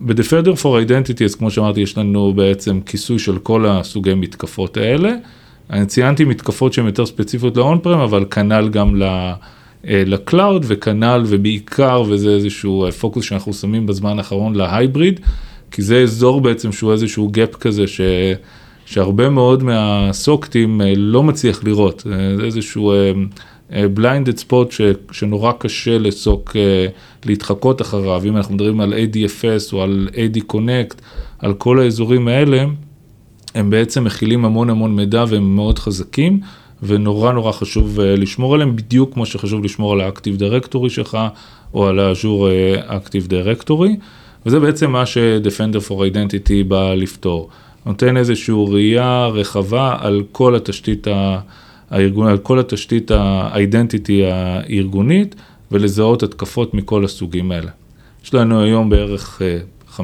ב-Defender 0.05 0.61
for 0.61 0.87
Identity, 0.87 1.23
אז 1.25 1.35
כמו 1.35 1.51
שאמרתי, 1.51 1.81
יש 1.81 1.97
לנו 1.97 2.33
בעצם 2.33 2.79
כיסוי 2.85 3.19
של 3.19 3.37
כל 3.37 3.65
הסוגי 3.65 4.13
מתקפות 4.13 4.77
האלה. 4.77 5.15
אני 5.69 5.85
ציינתי 5.85 6.25
מתקפות 6.25 6.73
שהן 6.73 6.85
יותר 6.85 7.05
ספציפיות 7.05 7.57
ל-on-prem, 7.57 8.03
אבל 8.03 8.25
כנ"ל 8.31 8.69
גם 8.69 8.95
ל-cloud 9.83 10.61
וכנ"ל 10.63 11.23
ובעיקר, 11.27 12.03
וזה 12.09 12.29
איזשהו 12.29 12.91
פוקוס 12.99 13.25
שאנחנו 13.25 13.53
שמים 13.53 13.85
בזמן 13.85 14.17
האחרון 14.17 14.55
להייבריד, 14.55 15.19
כי 15.71 15.81
זה 15.81 16.01
אזור 16.01 16.41
בעצם 16.41 16.71
שהוא 16.71 16.91
איזשהו 16.91 17.31
gap 17.35 17.57
כזה 17.57 17.87
ש... 17.87 18.01
שהרבה 18.85 19.29
מאוד 19.29 19.63
מהסוקטים 19.63 20.81
לא 20.95 21.23
מצליח 21.23 21.63
לראות, 21.63 22.07
זה 22.37 22.45
איזשהו 22.45 22.93
בליינדד 23.93 24.37
ספוט 24.37 24.73
שנורא 25.11 25.51
קשה 25.57 25.97
לסוק, 25.97 26.55
להתחקות 27.25 27.81
אחריו, 27.81 28.21
אם 28.25 28.37
אנחנו 28.37 28.55
מדברים 28.55 28.81
על 28.81 28.93
ADFS 28.93 29.73
או 29.73 29.83
על 29.83 30.09
AD 30.11 30.53
Connect, 30.53 30.95
על 31.39 31.53
כל 31.53 31.79
האזורים 31.79 32.27
האלה, 32.27 32.65
הם 33.55 33.69
בעצם 33.69 34.03
מכילים 34.03 34.45
המון 34.45 34.69
המון 34.69 34.95
מידע 34.95 35.23
והם 35.27 35.55
מאוד 35.55 35.79
חזקים, 35.79 36.39
ונורא 36.83 37.31
נורא 37.31 37.51
חשוב 37.51 37.99
לשמור 37.99 38.55
עליהם, 38.55 38.75
בדיוק 38.75 39.13
כמו 39.13 39.25
שחשוב 39.25 39.63
לשמור 39.63 39.93
על 39.93 40.01
האקטיב 40.01 40.37
דירקטורי 40.37 40.89
שלך, 40.89 41.17
או 41.73 41.87
על 41.87 41.99
האז'ור 41.99 42.49
אקטיב 42.87 43.27
דירקטורי, 43.27 43.95
וזה 44.45 44.59
בעצם 44.59 44.91
מה 44.91 45.05
ש-Defender 45.05 45.89
for 45.89 45.93
Identity 45.93 46.67
בא 46.67 46.93
לפתור. 46.93 47.49
נותן 47.85 48.17
איזושהי 48.17 48.55
ראייה 48.67 49.27
רחבה 49.27 49.95
על 49.99 50.23
כל 50.31 50.55
התשתית 50.55 51.07
הארגון, 51.93 52.27
על 52.27 52.37
כל 52.37 52.59
התשתית 52.59 53.11
ה-identity 53.11 54.23
הארגונית, 54.31 55.35
ולזהות 55.71 56.23
התקפות 56.23 56.73
מכל 56.73 57.05
הסוגים 57.05 57.51
האלה. 57.51 57.71
יש 58.23 58.33
לנו 58.33 58.61
היום 58.61 58.89
בערך 58.89 59.41
50-60 59.97 59.99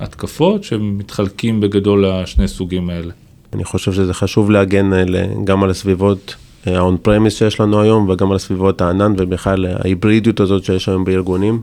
התקפות 0.00 0.64
שמתחלקים 0.64 1.60
בגדול 1.60 2.06
לשני 2.06 2.48
סוגים 2.48 2.90
האלה. 2.90 3.12
אני 3.52 3.64
חושב 3.64 3.92
שזה 3.92 4.14
חשוב 4.14 4.50
להגן 4.50 4.90
גם 5.44 5.62
על 5.62 5.70
הסביבות 5.70 6.34
ה-on 6.66 7.06
premise 7.08 7.30
שיש 7.30 7.60
לנו 7.60 7.80
היום 7.80 8.08
וגם 8.08 8.32
על 8.32 8.38
סביבות 8.38 8.80
הענן 8.80 9.14
ובכלל 9.18 9.66
ההיברידיות 9.66 10.40
הזאת 10.40 10.64
שיש 10.64 10.88
היום 10.88 11.04
בארגונים. 11.04 11.60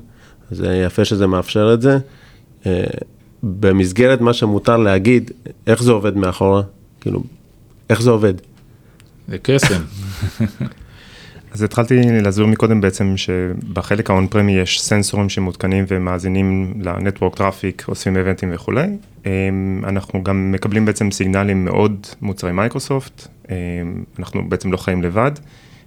זה 0.51 0.81
יפה 0.85 1.05
שזה 1.05 1.27
מאפשר 1.27 1.73
את 1.73 1.81
זה. 1.81 1.97
במסגרת 3.43 4.21
מה 4.21 4.33
שמותר 4.33 4.77
להגיד, 4.77 5.31
איך 5.67 5.83
זה 5.83 5.91
עובד 5.91 6.17
מאחורה? 6.17 6.61
כאילו, 7.01 7.23
איך 7.89 8.01
זה 8.01 8.09
עובד? 8.09 8.33
זה 9.27 9.37
קסם. 9.43 9.81
אז 11.53 11.63
התחלתי 11.63 12.01
להסביר 12.21 12.45
מקודם 12.45 12.81
בעצם 12.81 13.17
שבחלק 13.17 14.09
האון-פרמי 14.09 14.51
יש 14.51 14.81
סנסורים 14.81 15.29
שמותקנים 15.29 15.85
ומאזינים 15.87 16.73
ל-network 16.81 17.35
traffic, 17.35 17.85
אוספים 17.87 18.17
איבנטים 18.17 18.49
וכולי. 18.53 18.87
אנחנו 19.83 20.23
גם 20.23 20.51
מקבלים 20.51 20.85
בעצם 20.85 21.11
סיגנלים 21.11 21.65
מעוד 21.65 22.07
מוצרי 22.21 22.51
מייקרוסופט, 22.51 23.27
אנחנו 24.19 24.49
בעצם 24.49 24.71
לא 24.71 24.77
חיים 24.77 25.03
לבד. 25.03 25.31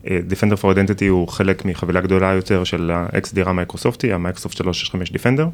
Defender 0.05 0.57
for 0.63 0.75
Identity 0.75 1.05
הוא 1.09 1.29
חלק 1.29 1.65
מחבילה 1.65 2.01
גדולה 2.01 2.33
יותר 2.33 2.65
של 2.65 2.91
ה-XDR 2.91 3.49
המייקרוסופטי, 3.49 4.13
המייקרוסופט 4.13 4.57
365 4.57 5.11
Defender, 5.11 5.47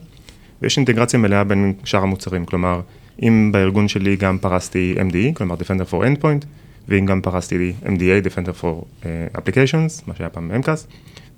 ויש 0.63 0.77
אינטגרציה 0.77 1.19
מלאה 1.19 1.45
בין 1.45 1.73
שאר 1.85 2.03
המוצרים, 2.03 2.45
כלומר, 2.47 2.81
אם 3.23 3.51
בארגון 3.53 3.89
שלי 3.89 4.17
גם 4.17 4.39
פרסתי 4.39 4.95
MDE, 4.99 5.35
כלומר 5.35 5.55
Defender 5.55 5.93
for 5.93 5.97
Endpoint, 5.97 6.47
ואם 6.89 7.07
גם 7.07 7.21
פרסתי 7.21 7.59
לי 7.59 7.73
MDA, 7.85 8.27
Defender 8.27 8.63
for 8.63 8.85
uh, 9.03 9.05
Applications, 9.37 10.03
מה 10.07 10.15
שהיה 10.17 10.31
פעם 10.31 10.51
MCAS, 10.63 10.87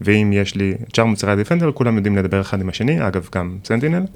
ואם 0.01 0.33
יש 0.33 0.55
לי 0.55 0.75
את 0.89 0.95
שאר 0.95 1.05
מוצרי 1.05 1.33
ה-Defender, 1.33 1.73
כולם 1.73 1.97
יודעים 1.97 2.17
לדבר 2.17 2.41
אחד 2.41 2.61
עם 2.61 2.69
השני, 2.69 3.07
אגב 3.09 3.29
גם 3.35 3.59
Sentinel, 3.65 4.11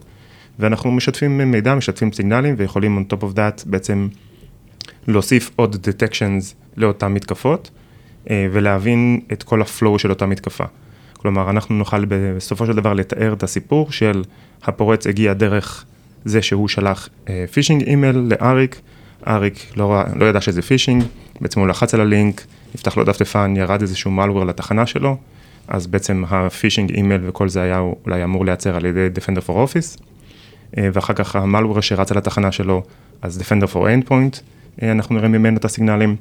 ואנחנו 0.59 0.93
משתפים 0.93 1.39
מידע, 1.51 1.75
משתפים 1.75 2.12
סיגנלים, 2.12 2.55
ויכולים 2.59 2.99
on 2.99 3.12
top 3.15 3.23
of 3.23 3.37
that 3.37 3.62
בעצם 3.67 4.09
להוסיף 5.09 5.51
עוד 5.57 5.89
detections 5.89 6.55
לאותן 6.77 7.12
מתקפות, 7.12 7.71
uh, 8.25 8.29
ולהבין 8.53 9.21
את 9.33 9.43
כל 9.43 9.62
ה-flow 9.62 9.99
של 9.99 10.11
אותה 10.11 10.27
מתקפה. 10.27 10.65
כלומר, 11.17 11.51
אנחנו 11.51 11.75
נוכל 11.75 12.05
בסופו 12.05 12.67
של 12.67 12.73
דבר 12.73 12.93
לתאר 12.93 13.33
את 13.33 13.43
הסיפור 13.43 13.93
של 13.93 14.23
הפורץ 14.62 15.07
הגיע 15.07 15.33
דרך 15.33 15.85
זה 16.25 16.43
שהוא 16.43 16.69
שלח 16.69 17.09
phishing 17.52 17.83
email 17.83 18.16
לאריק, 18.17 18.81
אריק 19.26 19.73
לא, 19.76 20.02
לא 20.17 20.25
ידע 20.25 20.41
שזה 20.41 20.62
phishing, 20.62 21.04
בעצם 21.41 21.61
הוא 21.61 21.69
לחץ 21.69 21.95
על 21.95 22.00
הלינק, 22.00 22.47
נפתח 22.75 22.97
לו 22.97 23.05
דפדפן, 23.05 23.55
ירד 23.57 23.81
איזשהו 23.81 24.11
malware 24.19 24.45
לתחנה 24.45 24.87
שלו, 24.87 25.17
אז 25.69 25.87
בעצם 25.87 26.25
הפישינג 26.29 26.93
אימייל 26.93 27.21
וכל 27.25 27.49
זה 27.49 27.62
היה 27.62 27.79
אולי 27.79 28.25
אמור 28.25 28.45
לייצר 28.45 28.76
על 28.76 28.85
ידי 28.85 29.09
Defender 29.17 29.41
for 29.49 29.52
Office, 29.52 30.02
ואחר 30.76 31.14
כך 31.14 31.37
המלוור 31.37 31.81
שרץ 31.81 32.12
על 32.12 32.19
התחנה 32.19 32.52
שלו, 32.52 32.83
אז 33.23 33.41
Defender 33.41 33.67
for 33.75 33.79
Endpoint, 33.79 34.41
אנחנו 34.83 35.14
נראה 35.14 35.29
ממנו 35.29 35.57
את 35.57 35.64
הסיגנלים, 35.64 36.17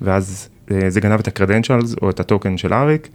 ואז 0.00 0.48
זה 0.88 1.00
גנב 1.00 1.20
את 1.20 1.28
ה-credentials 1.28 1.96
או 2.02 2.10
את 2.10 2.20
ה-token 2.20 2.58
של 2.58 2.72
אריק, 2.74 3.08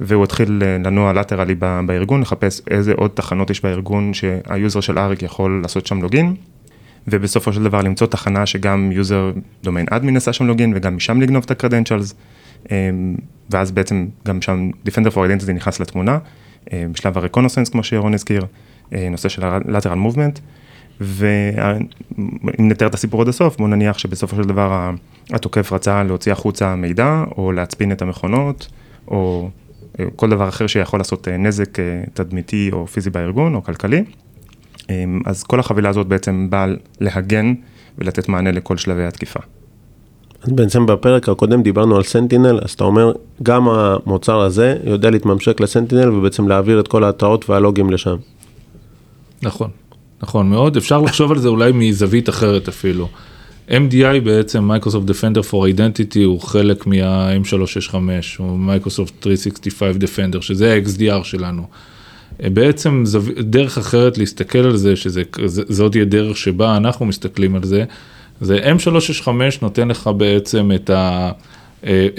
והוא 0.00 0.24
התחיל 0.24 0.62
לנוע 0.64 1.12
לטרלי 1.12 1.54
בארגון, 1.86 2.20
לחפש 2.20 2.60
איזה 2.70 2.92
עוד 2.92 3.10
תחנות 3.14 3.50
יש 3.50 3.62
בארגון 3.62 4.14
שה-user 4.14 4.80
של 4.80 4.98
אריק 4.98 5.22
יכול 5.22 5.60
לעשות 5.62 5.86
שם 5.86 6.02
login. 6.02 6.34
ובסופו 7.08 7.52
של 7.52 7.62
דבר 7.62 7.80
למצוא 7.82 8.06
תחנה 8.06 8.46
שגם 8.46 8.92
user 8.92 9.32
domain 9.62 9.86
admin 9.90 10.16
עשה 10.16 10.32
שם 10.32 10.46
login 10.46 10.72
וגם 10.76 10.96
משם 10.96 11.20
לגנוב 11.20 11.44
את 11.46 11.50
ה-credentials, 11.50 12.14
אמ, 12.70 13.16
ואז 13.50 13.70
בעצם 13.70 14.06
גם 14.26 14.42
שם 14.42 14.70
Defender 14.86 15.10
for 15.10 15.16
Identity 15.16 15.52
נכנס 15.52 15.80
לתמונה, 15.80 16.18
אמ, 16.72 16.92
בשלב 16.92 17.18
ה-Reconnaissance 17.18 17.70
כמו 17.72 17.84
שירון 17.84 18.14
הזכיר, 18.14 18.46
אה, 18.92 19.08
נושא 19.10 19.28
של 19.28 19.44
ה-Lateral 19.44 20.14
Movement, 20.14 20.40
ואם 21.00 22.68
נתאר 22.68 22.86
את 22.86 22.94
הסיפור 22.94 23.22
עד 23.22 23.28
הסוף, 23.28 23.56
בואו 23.56 23.68
נניח 23.68 23.98
שבסופו 23.98 24.36
של 24.36 24.42
דבר 24.42 24.90
התוקף 25.30 25.72
רצה 25.72 26.02
להוציא 26.02 26.32
החוצה 26.32 26.74
מידע, 26.74 27.24
או 27.36 27.52
להצפין 27.52 27.92
את 27.92 28.02
המכונות, 28.02 28.68
או 29.08 29.50
אה, 30.00 30.04
כל 30.16 30.30
דבר 30.30 30.48
אחר 30.48 30.66
שיכול 30.66 31.00
לעשות 31.00 31.28
אה, 31.28 31.36
נזק 31.36 31.78
תדמיתי 32.14 32.70
או 32.72 32.86
פיזי 32.86 33.10
בארגון 33.10 33.54
או 33.54 33.62
כלכלי. 33.62 34.04
אמ, 34.90 35.20
אז 35.26 35.42
כל 35.42 35.60
החבילה 35.60 35.88
הזאת 35.88 36.06
בעצם 36.06 36.46
באה 36.50 36.66
להגן 37.00 37.54
ולתת 37.98 38.28
מענה 38.28 38.52
לכל 38.52 38.76
שלבי 38.76 39.04
התקיפה. 39.04 39.40
אז 40.42 40.52
בעצם 40.52 40.86
בפרק 40.86 41.28
הקודם 41.28 41.62
דיברנו 41.62 41.96
על 41.96 42.02
סנטינל, 42.02 42.58
אז 42.62 42.70
אתה 42.70 42.84
אומר, 42.84 43.12
גם 43.42 43.68
המוצר 43.68 44.40
הזה 44.40 44.76
יודע 44.84 45.10
להתממשק 45.10 45.60
ל-Sentinel 45.60 46.10
ובעצם 46.10 46.48
להעביר 46.48 46.80
את 46.80 46.88
כל 46.88 47.04
ההתראות 47.04 47.50
והלוגים 47.50 47.90
לשם. 47.90 48.16
נכון, 49.42 49.70
נכון 50.22 50.50
מאוד, 50.50 50.76
אפשר 50.76 51.00
לחשוב 51.00 51.32
על 51.32 51.38
זה 51.38 51.48
אולי 51.48 51.72
מזווית 51.72 52.28
אחרת 52.28 52.68
אפילו. 52.68 53.08
MDI 53.68 54.20
בעצם, 54.24 54.64
Microsoft 54.64 55.10
Defender 55.10 55.42
for 55.50 55.76
Identity, 55.76 56.24
הוא 56.24 56.40
חלק 56.40 56.86
מה-M365, 56.86 57.94
הוא 58.38 58.58
מייקרוסופט 58.58 59.22
365 59.22 59.96
Defender, 59.96 60.42
שזה 60.42 60.74
ה-XDR 60.74 61.24
שלנו. 61.24 61.66
בעצם 62.42 63.02
זו 63.04 63.20
דרך 63.38 63.78
אחרת 63.78 64.18
להסתכל 64.18 64.58
על 64.58 64.76
זה, 64.76 64.96
שזאת 64.96 65.92
תהיה 65.92 66.04
דרך 66.04 66.36
שבה 66.36 66.76
אנחנו 66.76 67.06
מסתכלים 67.06 67.54
על 67.54 67.64
זה, 67.64 67.84
זה 68.40 68.58
M365 68.58 69.28
נותן 69.62 69.88
לך 69.88 70.10
בעצם 70.16 70.70
את 70.74 70.90
ה... 70.90 71.30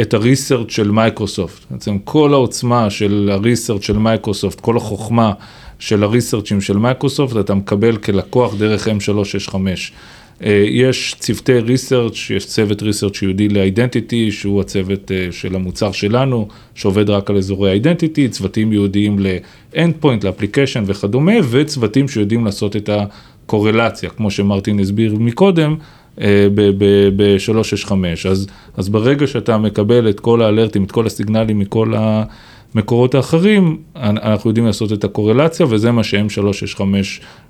את 0.02 0.14
ה-research 0.14 0.72
של 0.72 0.92
מייקרוסופט, 0.92 1.72
בעצם 1.72 1.98
כל 2.00 2.34
העוצמה 2.34 2.90
של 2.90 3.30
ה-research 3.34 3.84
של 3.84 3.98
מייקרוסופט, 3.98 4.60
כל 4.60 4.78
החוכמה 4.78 5.34
של 5.80 6.04
הריסרצ'ים 6.04 6.62
של 6.62 6.78
מייקרוסופט, 6.78 7.38
אתה 7.38 7.54
מקבל 7.54 7.98
כלקוח 7.98 8.56
דרך 8.56 8.88
M365. 8.88 9.56
אה, 10.46 10.66
יש 10.70 11.16
צוותי 11.20 11.60
research, 11.60 12.30
יש 12.30 12.46
צוות 12.46 12.82
research 12.82 13.22
ייעודי 13.22 13.50
ל-identity, 13.50 14.32
שהוא 14.32 14.62
הצוות 14.62 15.12
אה, 15.12 15.28
של 15.32 15.56
המוצר 15.56 15.92
שלנו, 15.92 16.48
שעובד 16.76 17.10
רק 17.10 17.30
על 17.30 17.38
אזורי 17.38 17.72
identity, 17.72 18.30
צוותים 18.30 18.74
ייעודיים 18.74 19.20
ל-endpoint, 19.20 20.24
ל-application 20.24 20.84
וכדומה, 20.88 21.34
וצוותים 21.50 22.08
שיודעים 22.08 22.46
לעשות 22.46 22.76
את 22.76 22.90
הקורלציה, 22.90 24.10
כמו 24.10 24.32
שמרטין 24.32 24.80
הסביר 24.80 25.16
מקודם, 25.20 25.76
אה, 26.22 26.48
ב-365. 27.16 27.92
אז, 28.30 28.48
אז 28.78 28.90
ברגע 28.90 29.28
שאתה 29.28 29.58
מקבל 29.58 30.10
את 30.10 30.20
כל 30.20 30.42
האלרטים, 30.42 30.84
את 30.84 30.92
כל 30.92 31.06
הסיגנלים 31.06 31.60
מכל 31.60 31.94
המקורות 32.76 33.16
האחרים, 33.16 33.78
אנחנו 33.96 34.50
יודעים 34.50 34.66
לעשות 34.66 34.94
את 34.94 35.04
הקורלציה, 35.04 35.66
וזה 35.70 35.92
מה 35.92 36.04
ש-M365 36.04 36.82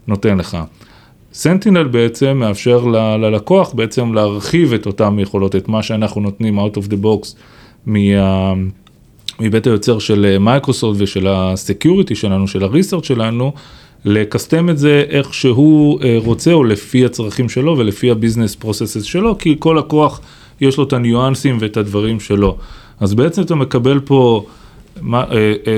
נותן 0.08 0.38
לך. 0.38 0.58
Sentinel 1.34 1.84
בעצם 1.84 2.38
מאפשר 2.38 2.86
ל- 2.86 3.26
ללקוח 3.26 3.74
בעצם 3.74 4.14
להרחיב 4.14 4.74
את 4.74 4.86
אותם 4.86 5.20
יכולות, 5.20 5.56
את 5.56 5.68
מה 5.68 5.84
שאנחנו 5.84 6.22
נותנים 6.22 6.60
out 6.60 6.74
of 6.74 6.92
the 6.92 7.04
box 7.04 7.36
מה, 7.86 8.54
מבית 9.40 9.68
היוצר 9.68 10.00
של 10.00 10.38
מייקרוסופט 10.40 11.02
ושל 11.02 11.28
ה-security 11.28 12.16
שלנו, 12.16 12.48
של 12.48 12.64
ה-research 12.64 13.06
שלנו, 13.06 13.54
לקסטם 14.06 14.70
את 14.70 14.78
זה 14.78 15.04
איך 15.10 15.34
שהוא 15.34 16.00
רוצה 16.18 16.54
או 16.54 16.64
לפי 16.64 17.06
הצרכים 17.06 17.50
שלו 17.50 17.78
ולפי 17.78 18.12
ה-business 18.12 18.56
process 18.56 19.04
שלו, 19.04 19.38
כי 19.38 19.56
כל 19.60 19.76
לקוח 19.80 20.22
יש 20.62 20.78
לו 20.78 20.84
את 20.84 20.94
הניואנסים 20.94 21.58
ואת 21.60 21.78
הדברים 21.78 22.20
שלו. 22.20 22.58
אז 23.00 23.14
בעצם 23.14 23.42
אתה 23.42 23.56
מקבל 23.56 24.00
פה 24.00 24.46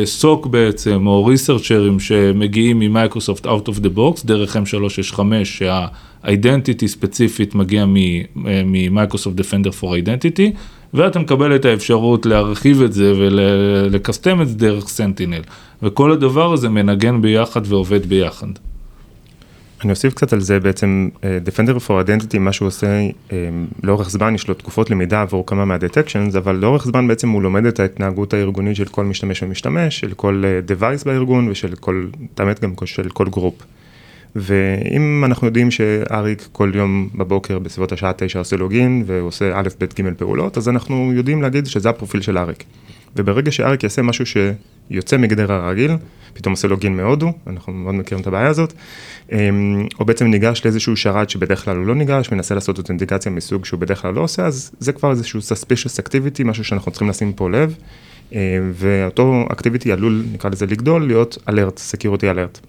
SOC 0.05 0.47
בעצם, 0.47 1.07
או 1.07 1.25
ריסרצ'רים 1.25 1.99
שמגיעים 1.99 2.79
מ-Microsoft 2.79 3.45
out 3.45 3.67
of 3.67 3.79
the 3.79 3.97
box, 3.97 4.25
דרך 4.25 4.55
M365, 4.55 5.19
שה-identity 5.43 6.87
ספציפית 6.87 7.55
מגיע 7.55 7.85
מ-Microsoft 8.35 9.39
Defender 9.39 9.81
for 9.81 9.85
Identity, 10.05 10.57
ואתה 10.93 11.19
מקבל 11.19 11.55
את 11.55 11.65
האפשרות 11.65 12.25
להרחיב 12.25 12.81
את 12.81 12.93
זה 12.93 13.13
ולקסטם 13.17 14.41
את 14.41 14.47
זה 14.47 14.55
דרך 14.55 14.87
Sentinel. 14.87 15.41
וכל 15.83 16.11
הדבר 16.11 16.53
הזה 16.53 16.69
מנגן 16.69 17.21
ביחד 17.21 17.61
ועובד 17.65 18.05
ביחד. 18.05 18.47
אני 19.83 19.91
אוסיף 19.91 20.13
קצת 20.13 20.33
על 20.33 20.39
זה 20.39 20.59
בעצם, 20.59 21.09
אה, 21.23 21.37
Defender 21.45 21.77
for 21.87 22.07
Identity, 22.07 22.39
מה 22.39 22.53
שהוא 22.53 22.67
עושה 22.67 22.87
אה, 23.31 23.49
לאורך 23.83 24.09
זמן, 24.09 24.35
יש 24.35 24.47
לו 24.47 24.53
תקופות 24.53 24.89
למידה 24.89 25.21
עבור 25.21 25.45
כמה 25.45 25.65
מה-detections, 25.65 26.37
אבל 26.37 26.55
לאורך 26.55 26.85
זמן 26.85 27.07
בעצם 27.07 27.29
הוא 27.29 27.41
לומד 27.41 27.65
את 27.65 27.79
ההתנהגות 27.79 28.33
הארגונית 28.33 28.75
של 28.75 28.85
כל 28.85 29.05
משתמש 29.05 29.43
ומשתמש, 29.43 29.99
של 29.99 30.13
כל 30.13 30.43
אה, 30.45 30.75
device 30.75 31.05
בארגון 31.05 31.49
ושל 31.49 31.75
כל, 31.75 32.07
האמת 32.37 32.59
גם 32.59 32.73
של 32.85 33.09
כל 33.09 33.25
group. 33.29 33.55
ואם 34.35 35.23
אנחנו 35.25 35.47
יודעים 35.47 35.71
שאריק 35.71 36.47
כל 36.51 36.71
יום 36.75 37.09
בבוקר 37.15 37.59
בסביבות 37.59 37.91
השעה 37.91 38.13
9 38.13 38.39
עושה 38.39 38.55
login 38.55 39.03
והוא 39.05 39.27
עושה 39.27 39.59
א', 39.59 39.67
ב', 39.79 39.85
ג' 39.85 40.13
פעולות, 40.17 40.57
אז 40.57 40.69
אנחנו 40.69 41.13
יודעים 41.13 41.41
להגיד 41.41 41.65
שזה 41.65 41.89
הפרופיל 41.89 42.21
של 42.21 42.37
אריק. 42.37 42.63
וברגע 43.15 43.51
שאריק 43.51 43.83
יעשה 43.83 44.01
משהו 44.01 44.25
שיוצא 44.25 45.17
מגדר 45.17 45.51
הרגיל, 45.51 45.91
פתאום 46.33 46.51
עושה 46.53 46.67
לוגין 46.67 46.97
מהודו, 46.97 47.31
אנחנו 47.47 47.73
מאוד 47.73 47.95
מכירים 47.95 48.21
את 48.21 48.27
הבעיה 48.27 48.47
הזאת, 48.47 48.73
אמ, 49.31 49.87
או 49.99 50.05
בעצם 50.05 50.25
ניגש 50.25 50.61
לאיזשהו 50.65 50.97
שרת 50.97 51.29
שבדרך 51.29 51.65
כלל 51.65 51.77
הוא 51.77 51.85
לא 51.85 51.95
ניגש, 51.95 52.31
מנסה 52.31 52.55
לעשות 52.55 52.77
אותנטיקציה 52.77 53.31
מסוג 53.31 53.65
שהוא 53.65 53.79
בדרך 53.79 54.01
כלל 54.01 54.13
לא 54.13 54.21
עושה, 54.21 54.45
אז 54.45 54.71
זה 54.79 54.91
כבר 54.91 55.11
איזשהו 55.11 55.39
suspicious 55.39 56.03
activity, 56.07 56.43
משהו 56.43 56.63
שאנחנו 56.63 56.91
צריכים 56.91 57.09
לשים 57.09 57.33
פה 57.33 57.49
לב, 57.49 57.75
אמ, 58.31 58.37
ואותו 58.73 59.45
activity 59.51 59.89
עלול, 59.91 60.23
נקרא 60.33 60.49
לזה 60.49 60.65
לגדול, 60.65 61.07
להיות 61.07 61.37
alert, 61.49 61.95
security 61.95 62.35
alert. 62.35 62.67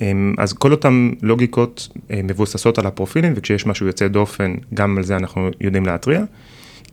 אמ, 0.00 0.34
אז 0.38 0.52
כל 0.52 0.72
אותן 0.72 1.10
לוגיקות 1.22 1.88
מבוססות 2.24 2.78
על 2.78 2.86
הפרופילים, 2.86 3.32
וכשיש 3.36 3.66
משהו 3.66 3.86
יוצא 3.86 4.08
דופן, 4.08 4.54
גם 4.74 4.96
על 4.96 5.02
זה 5.02 5.16
אנחנו 5.16 5.50
יודעים 5.60 5.86
להתריע. 5.86 6.24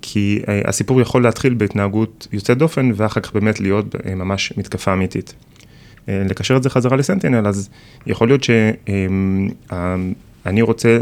כי 0.02 0.42
אה, 0.48 0.62
הסיפור 0.66 1.02
יכול 1.02 1.24
להתחיל 1.24 1.54
בהתנהגות 1.54 2.28
יוצאת 2.32 2.58
דופן, 2.58 2.92
ואחר 2.96 3.22
כך 3.22 3.34
באמת 3.34 3.60
להיות 3.60 3.96
אה, 4.06 4.16
ממש 4.16 4.54
מתקפה 4.58 4.94
אמיתית. 4.94 5.34
אה, 6.10 6.24
לקשר 6.30 6.58
את 6.58 6.64
זה 6.64 6.70
חזרה 6.70 6.98
ל-Sentinel, 6.98 7.48
אז 7.48 7.70
יכול 8.06 8.28
להיות 8.28 8.44
שאני 8.44 9.52
רוצה 10.62 10.98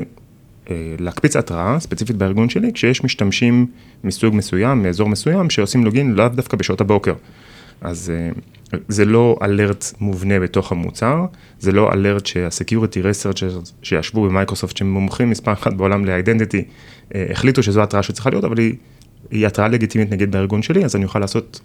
להקפיץ 0.99 1.35
התראה, 1.35 1.79
ספציפית 1.79 2.15
בארגון 2.15 2.49
שלי, 2.49 2.73
כשיש 2.73 3.03
משתמשים 3.03 3.65
מסוג 4.03 4.35
מסוים, 4.35 4.83
מאזור 4.83 5.09
מסוים, 5.09 5.49
שעושים 5.49 5.85
login 5.85 6.13
לאו 6.13 6.27
דווקא 6.27 6.57
בשעות 6.57 6.81
הבוקר. 6.81 7.13
אז 7.81 8.11
זה 8.87 9.05
לא 9.05 9.37
alert 9.41 9.85
מובנה 9.99 10.39
בתוך 10.39 10.71
המוצר, 10.71 11.25
זה 11.59 11.71
לא 11.71 11.93
alert 11.93 12.25
שה-security 12.25 13.01
researchers 13.01 13.73
שישבו 13.81 14.23
ב-Microsoft, 14.23 14.77
שהם 14.77 14.91
מומחים 14.91 15.29
מספר 15.29 15.53
אחת 15.53 15.73
בעולם 15.73 16.05
ל-identity, 16.05 16.63
החליטו 17.15 17.63
שזו 17.63 17.83
התראה 17.83 18.03
שצריכה 18.03 18.29
להיות, 18.29 18.43
אבל 18.43 18.57
היא, 18.57 18.75
היא 19.31 19.47
התראה 19.47 19.67
לגיטימית 19.67 20.11
נגיד 20.11 20.31
בארגון 20.31 20.61
שלי, 20.61 20.85
אז 20.85 20.95
אני 20.95 21.05
אוכל 21.05 21.19
לעשות, 21.19 21.61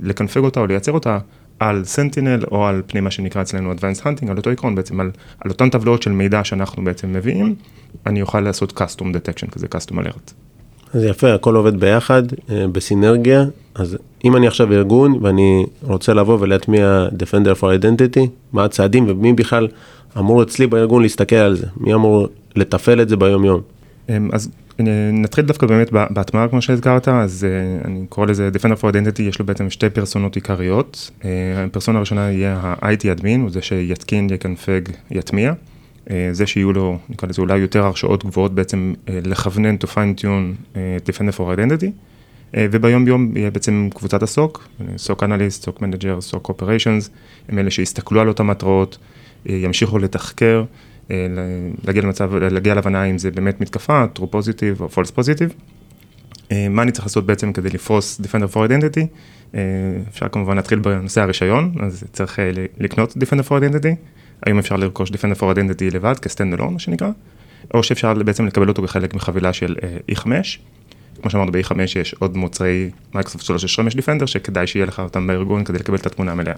לקנפג 0.00 0.40
אותה 0.40 0.60
או 0.60 0.66
לייצר 0.66 0.92
אותה 0.92 1.18
על 1.60 1.84
סנטינל 1.84 2.40
או 2.50 2.66
על 2.66 2.82
פני 2.86 3.00
מה 3.00 3.10
שנקרא 3.10 3.42
אצלנו 3.42 3.72
Advanced 3.72 4.02
Hunting, 4.02 4.30
על 4.30 4.36
אותו 4.36 4.50
עקרון 4.50 4.74
בעצם, 4.74 5.00
על, 5.00 5.10
על 5.40 5.50
אותן 5.50 5.70
טבלאות 5.70 6.02
של 6.02 6.12
מידע 6.12 6.44
שאנחנו 6.44 6.84
בעצם 6.84 7.12
מביאים, 7.12 7.54
אני 8.06 8.22
אוכל 8.22 8.40
לעשות 8.40 8.72
Custom 8.80 9.02
Detection 9.02 9.50
כזה, 9.50 9.66
Custom 9.74 9.94
Alert. 9.94 10.32
אז 10.94 11.04
יפה, 11.04 11.34
הכל 11.34 11.56
עובד 11.56 11.80
ביחד, 11.80 12.22
בסינרגיה, 12.48 13.44
אז 13.74 13.96
אם 14.24 14.36
אני 14.36 14.46
עכשיו 14.46 14.72
ארגון 14.72 15.18
ואני 15.22 15.66
רוצה 15.82 16.14
לבוא 16.14 16.38
ולהטמיע 16.40 17.06
Defender 17.18 17.60
for 17.60 17.64
Identity, 17.64 18.26
מה 18.52 18.64
הצעדים 18.64 19.06
ומי 19.08 19.32
בכלל 19.32 19.68
אמור 20.18 20.42
אצלי 20.42 20.66
בארגון 20.66 21.02
להסתכל 21.02 21.36
על 21.36 21.56
זה? 21.56 21.66
מי 21.76 21.94
אמור 21.94 22.28
לתפעל 22.56 23.00
את 23.00 23.08
זה 23.08 23.16
ביום 23.16 23.44
יום? 23.44 23.60
אמ, 24.08 24.28
אז 24.32 24.50
נתחיל 25.12 25.44
דווקא 25.44 25.66
באמת 25.66 25.90
בהטמעה 26.10 26.48
כמו 26.48 26.62
שהזכרת, 26.62 27.08
אז 27.08 27.44
אה, 27.44 27.88
אני 27.88 28.06
קורא 28.08 28.26
לזה 28.26 28.50
Defender 28.54 28.80
for 28.82 28.92
Identity, 28.92 29.22
יש 29.22 29.38
לו 29.38 29.46
בעצם 29.46 29.70
שתי 29.70 29.90
פרסונות 29.90 30.34
עיקריות. 30.34 31.10
אה, 31.24 31.64
הפרסונה 31.64 31.98
הראשונה 31.98 32.30
יהיה 32.30 32.56
ה-IT 32.62 33.18
admin, 33.18 33.40
הוא 33.40 33.50
זה 33.50 33.62
שיתקין, 33.62 34.30
יקנפג, 34.30 34.80
יטמיע. 35.10 35.52
אה, 36.10 36.28
זה 36.32 36.46
שיהיו 36.46 36.72
לו, 36.72 36.98
נקרא 37.08 37.28
לזה 37.28 37.42
אולי 37.42 37.58
יותר 37.58 37.86
הרשאות 37.86 38.24
גבוהות 38.24 38.54
בעצם 38.54 38.94
לכוונן 39.08 39.76
to 39.76 39.86
fine 39.86 40.20
tune 40.20 40.76
Defender 41.08 41.36
for 41.36 41.40
Identity. 41.40 41.90
וביום 42.54 43.08
יום 43.08 43.36
יהיה 43.36 43.50
בעצם 43.50 43.88
קבוצת 43.94 44.22
ה-SOC, 44.22 44.68
SOC 44.96 45.22
analyst, 45.22 45.64
SOC 45.64 45.82
manager, 45.82 46.20
SOC 46.20 46.48
operations, 46.48 47.10
הם 47.48 47.58
אלה 47.58 47.70
שיסתכלו 47.70 48.20
על 48.20 48.28
אותם 48.28 48.46
מטרות, 48.46 48.98
ימשיכו 49.46 49.98
לתחקר. 49.98 50.64
אה, 51.10 51.26
להגיע 51.84 52.02
למצב, 52.02 52.34
להגיע 52.34 52.74
להבנה 52.74 53.04
אם 53.04 53.18
זה 53.18 53.30
באמת 53.30 53.60
מתקפה, 53.60 54.04
true 54.18 54.22
positive 54.22 54.80
או 54.80 54.88
false 54.94 55.10
positive. 55.10 55.52
אה, 56.52 56.66
מה 56.70 56.82
אני 56.82 56.92
צריך 56.92 57.06
לעשות 57.06 57.26
בעצם 57.26 57.52
כדי 57.52 57.68
לפרוס 57.68 58.20
Defender 58.20 58.54
for 58.54 58.56
Identity? 58.56 59.06
אה, 59.54 59.60
אפשר 60.08 60.28
כמובן 60.28 60.56
להתחיל 60.56 60.78
בנושא 60.78 61.20
הרישיון, 61.20 61.74
אז 61.80 62.04
צריך 62.12 62.38
לקנות 62.78 63.12
Defender 63.12 63.48
for 63.48 63.52
Identity. 63.52 63.94
היום 64.46 64.58
אפשר 64.58 64.76
לרכוש 64.76 65.10
Defender 65.10 65.38
for 65.40 65.56
Identity 65.56 65.94
לבד, 65.94 66.14
כ-stand 66.22 66.58
alone, 66.58 66.70
מה 66.70 66.78
שנקרא, 66.78 67.10
או 67.74 67.82
שאפשר 67.82 68.14
בעצם 68.14 68.46
לקבל 68.46 68.68
אותו 68.68 68.82
כחלק 68.82 69.14
מחבילה 69.14 69.52
של 69.52 69.76
E5. 70.10 70.26
כמו 71.22 71.30
שאמרנו, 71.30 71.52
ב-E5 71.52 71.74
יש 72.00 72.14
עוד 72.18 72.36
מוצרי 72.36 72.90
מייקרוסופט 73.14 73.44
365 73.44 73.96
Defender, 73.96 74.26
שכדאי 74.26 74.66
שיהיה 74.66 74.86
לך 74.86 75.00
אותם 75.00 75.26
בארגון 75.26 75.64
כדי 75.64 75.78
לקבל 75.78 75.96
את 75.96 76.06
התמונה 76.06 76.32
המלאה. 76.32 76.54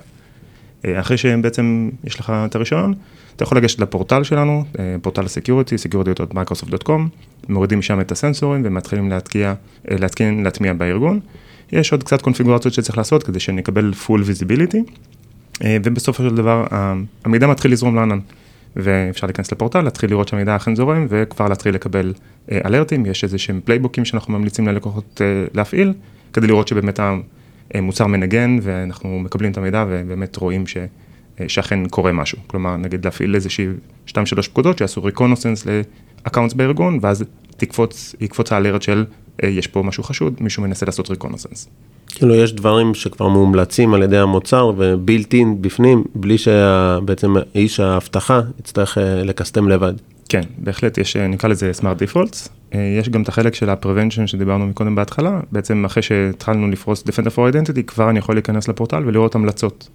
אחרי 0.87 1.17
שבעצם 1.17 1.91
יש 2.05 2.21
לך 2.21 2.33
את 2.47 2.55
הרישיון, 2.55 2.95
אתה 3.37 3.43
יכול 3.43 3.59
לגשת 3.59 3.81
לפורטל 3.81 4.23
שלנו, 4.23 4.65
אה, 4.79 4.97
פורטל 5.03 5.25
ה 5.25 5.30
security, 5.30 5.75
security.microsoft.com, 5.75 7.01
מורידים 7.49 7.79
משם 7.79 8.01
את 8.01 8.13
הסנסורים 8.13 8.63
ומתחילים 8.65 9.11
להתקיע, 9.11 9.55
אה, 9.91 9.97
להתקין, 10.01 10.45
להטמיע 10.45 10.73
בארגון. 10.73 11.21
יש 11.73 11.93
עוד 11.93 12.03
קצת 12.03 12.23
קונפיגורציות 12.23 12.75
שצריך 12.75 12.99
לעשות 12.99 13.23
כדי 13.23 13.41
שנקבל 13.41 13.93
full 14.07 14.21
visibility, 14.21 14.77
אה, 15.65 15.77
ובסופו 15.85 16.23
של 16.23 16.35
דבר 16.35 16.67
המידע 17.25 17.47
מתחיל 17.47 17.73
לזרום 17.73 17.97
לענן. 17.97 18.19
ואפשר 18.77 19.27
להיכנס 19.27 19.53
לפורטל, 19.53 19.81
להתחיל 19.81 20.11
לראות 20.11 20.29
שהמידע 20.29 20.57
אכן 20.57 20.77
זורם, 20.77 21.07
וכבר 21.09 21.49
להתחיל 21.49 21.75
לקבל 21.75 22.13
אלרטים, 22.53 23.07
יש 23.07 23.25
איזה 23.25 23.39
שהם 23.39 23.61
פלייבוקים 23.65 24.05
שאנחנו 24.05 24.39
ממליצים 24.39 24.69
ללקוחות 24.69 25.21
להפעיל, 25.55 25.93
כדי 26.33 26.47
לראות 26.47 26.69
שבאמת 26.69 27.01
המוצר 27.75 28.07
מנגן, 28.07 28.59
ואנחנו 28.63 29.19
מקבלים 29.19 29.53
את 29.53 29.59
המידע 29.59 29.85
ובאמת 29.89 30.37
רואים 30.37 30.67
ש... 30.67 30.77
אה, 31.41 31.49
שאכן 31.49 31.89
קורה 31.89 32.13
משהו. 32.13 32.39
כלומר, 32.47 32.77
נגיד 32.77 33.05
להפעיל 33.05 33.35
איזושהי 33.35 33.67
שתיים 34.07 34.27
שלוש 34.27 34.49
פקודות 34.49 34.79
שיעשו 34.79 35.05
reconnaissance 35.05 35.67
ל 35.67 35.77
accounts 35.77 36.55
בארגון, 36.55 36.99
ואז 37.03 37.25
תקפוץ, 37.57 38.15
יקפוץ 38.21 38.53
ה 38.53 38.58
alert 38.58 38.83
של 38.83 39.05
אה, 39.43 39.49
יש 39.49 39.67
פה 39.67 39.83
משהו 39.83 40.03
חשוד, 40.03 40.35
מישהו 40.41 40.63
מנסה 40.63 40.87
לעשות 40.87 41.11
reconnaissance. 41.11 41.69
כאילו 42.07 42.35
יש 42.35 42.53
דברים 42.53 42.95
שכבר 42.95 43.29
מומלצים 43.29 43.95
על 43.95 44.03
ידי 44.03 44.19
המוצר 44.19 44.73
ו 44.77 44.87
built 44.87 45.35
in 45.35 45.63
בפנים, 45.63 46.05
בלי 46.15 46.39
שבעצם 46.39 47.35
איש 47.55 47.81
האבטחה 47.81 48.41
יצטרך 48.61 48.99
אה, 48.99 49.25
לקסטם 49.25 49.69
לבד. 49.69 49.95
כן, 50.33 50.43
בהחלט 50.59 50.99
יש, 50.99 51.17
נקרא 51.17 51.49
לזה 51.49 51.71
smart 51.81 52.03
defaults. 52.03 52.49
יש 53.01 53.09
גם 53.09 53.23
את 53.23 53.29
החלק 53.29 53.55
של 53.55 53.71
ה-prevention 53.71 54.27
שדיברנו 54.27 54.67
מקודם 54.67 54.95
בהתחלה, 54.95 55.41
בעצם 55.53 55.85
אחרי 55.85 56.03
שהתחלנו 56.03 56.69
לפרוס 56.69 57.03
Defender 57.03 57.31
for 57.37 57.55
Identity, 57.55 57.83
כבר 57.87 58.11
אני 58.11 58.19
יכול 58.19 58.35
להיכנס 58.35 58.69
לפורטל 58.69 59.03
ולראות 59.07 59.35
המלצות. 59.35 59.89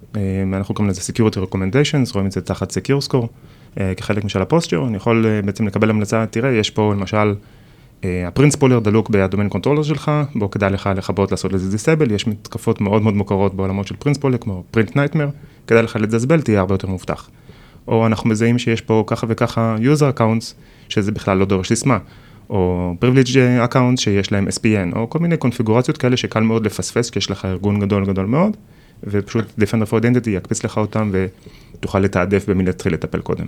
אנחנו 0.54 0.76
קוראים 0.76 0.89
לזה 0.89 1.02
Security 1.02 1.36
Recommendations, 1.36 2.13
רואים 2.13 2.28
את 2.28 2.32
זה 2.32 2.41
תחת 2.41 2.71
Secure 2.71 3.10
Score, 3.10 3.28
כחלק 3.97 4.23
משל 4.23 4.41
ה 4.41 4.47
posture, 4.47 4.88
אני 4.88 4.97
יכול 4.97 5.26
בעצם 5.45 5.67
לקבל 5.67 5.89
המלצה, 5.89 6.26
תראה, 6.26 6.52
יש 6.52 6.69
פה 6.69 6.93
למשל, 6.93 7.36
ה 8.03 8.09
print 8.09 8.39
spooler 8.39 8.80
דלוק 8.80 9.10
ב 9.10 9.15
domain 9.15 9.49
controller 9.49 9.84
שלך, 9.84 10.12
בו 10.36 10.52
כדאי 10.52 10.69
לך 10.69 10.89
לכבות 10.95 11.32
לעשות 11.32 11.54
לזה 11.54 11.71
disable, 11.71 12.12
יש 12.12 12.28
מתקפות 12.28 12.82
מאוד 12.82 13.02
מאוד 13.02 13.13
מוכרות 13.13 13.56
בעולמות 13.56 13.88
של 13.88 13.95
print 13.95 14.12
spooler, 14.12 14.38
כמו 14.38 14.63
PrintNightmare, 14.71 15.30
כדאי 15.67 15.84
לך 15.84 15.95
לדזבל, 15.95 16.41
תהיה 16.41 16.60
הרבה 16.60 16.73
יותר 16.73 16.88
מובטח. 16.88 17.30
או 17.88 18.06
אנחנו 18.06 18.30
מזהים 18.30 18.60
שיש 18.60 18.82
פה 18.82 19.04
ככה 19.08 19.28
וככה 19.30 19.76
user 19.80 20.17
accounts, 20.17 20.54
שזה 20.89 21.12
בכלל 21.12 21.38
לא 21.38 21.45
דורש 21.45 21.67
סיסמה. 21.67 21.97
או 22.50 22.93
privilege 23.02 23.36
account 23.69 23.97
שיש 23.97 24.32
להם 24.32 24.47
SPN, 24.47 24.95
או 24.95 25.10
כל 25.10 25.19
מיני 25.19 25.38
קונפיגורציות 25.38 25.97
כאלה 25.97 26.17
שקל 26.17 26.39
מאוד 26.39 26.65
לפספס, 26.65 27.10
כי 27.10 27.19
יש 27.19 27.32
לך 27.32 27.45
ארגון 27.45 27.80
גדול 27.80 28.06
גדול 28.06 28.26
מאוד, 28.26 28.58
ופשוט 29.04 29.45
Defender 29.60 29.91
for 29.91 30.02
Identity 30.02 30.30
יקפיץ 30.30 30.63
לך 30.63 30.78
אותם 30.78 31.12
ותוכל 31.12 32.00
לתעדף 32.00 32.50
במי 32.50 32.65
להתחיל 32.65 32.93
לטפל 32.93 33.19
קודם. 33.19 33.47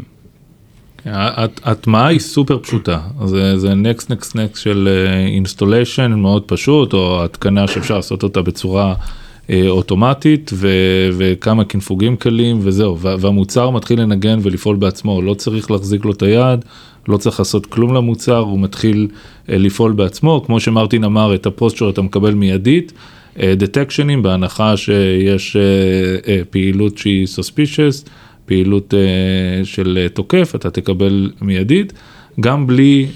ההטמעה 1.05 2.07
היא 2.07 2.19
סופר 2.19 2.59
פשוטה, 2.59 2.99
זה, 3.25 3.57
זה 3.57 3.73
next 3.73 4.03
next 4.03 4.33
next 4.33 4.57
של 4.57 4.89
installation 5.27 6.11
מאוד 6.11 6.43
פשוט, 6.47 6.93
או 6.93 7.23
התקנה 7.23 7.67
שאפשר 7.67 7.95
לעשות 7.95 8.23
אותה 8.23 8.41
בצורה 8.41 8.93
אוטומטית 9.69 10.51
ו, 10.53 10.69
וכמה 11.17 11.63
קינפוגים 11.63 12.15
קלים 12.15 12.59
וזהו, 12.61 12.99
והמוצר 12.99 13.69
מתחיל 13.69 14.01
לנגן 14.01 14.39
ולפעול 14.41 14.75
בעצמו, 14.75 15.21
לא 15.21 15.33
צריך 15.33 15.71
להחזיק 15.71 16.05
לו 16.05 16.11
את 16.11 16.21
היד, 16.21 16.65
לא 17.07 17.17
צריך 17.17 17.39
לעשות 17.39 17.65
כלום 17.65 17.93
למוצר, 17.93 18.37
הוא 18.37 18.59
מתחיל 18.59 19.07
לפעול 19.47 19.91
בעצמו, 19.91 20.43
כמו 20.45 20.59
שמרטין 20.59 21.03
אמר, 21.03 21.35
את 21.35 21.45
הפוסטר 21.45 21.89
אתה 21.89 22.01
מקבל 22.01 22.33
מיידית. 22.33 22.93
דטקשנים 23.43 24.23
בהנחה 24.23 24.77
שיש 24.77 25.57
פעילות 26.49 26.97
שהיא 26.97 27.27
suspicious, 27.27 28.09
פעילות 28.45 28.93
של 29.63 30.07
תוקף, 30.13 30.51
אתה 30.55 30.69
תקבל 30.69 31.31
מיידית. 31.41 31.93
גם 32.39 32.67
בלי, 32.67 33.07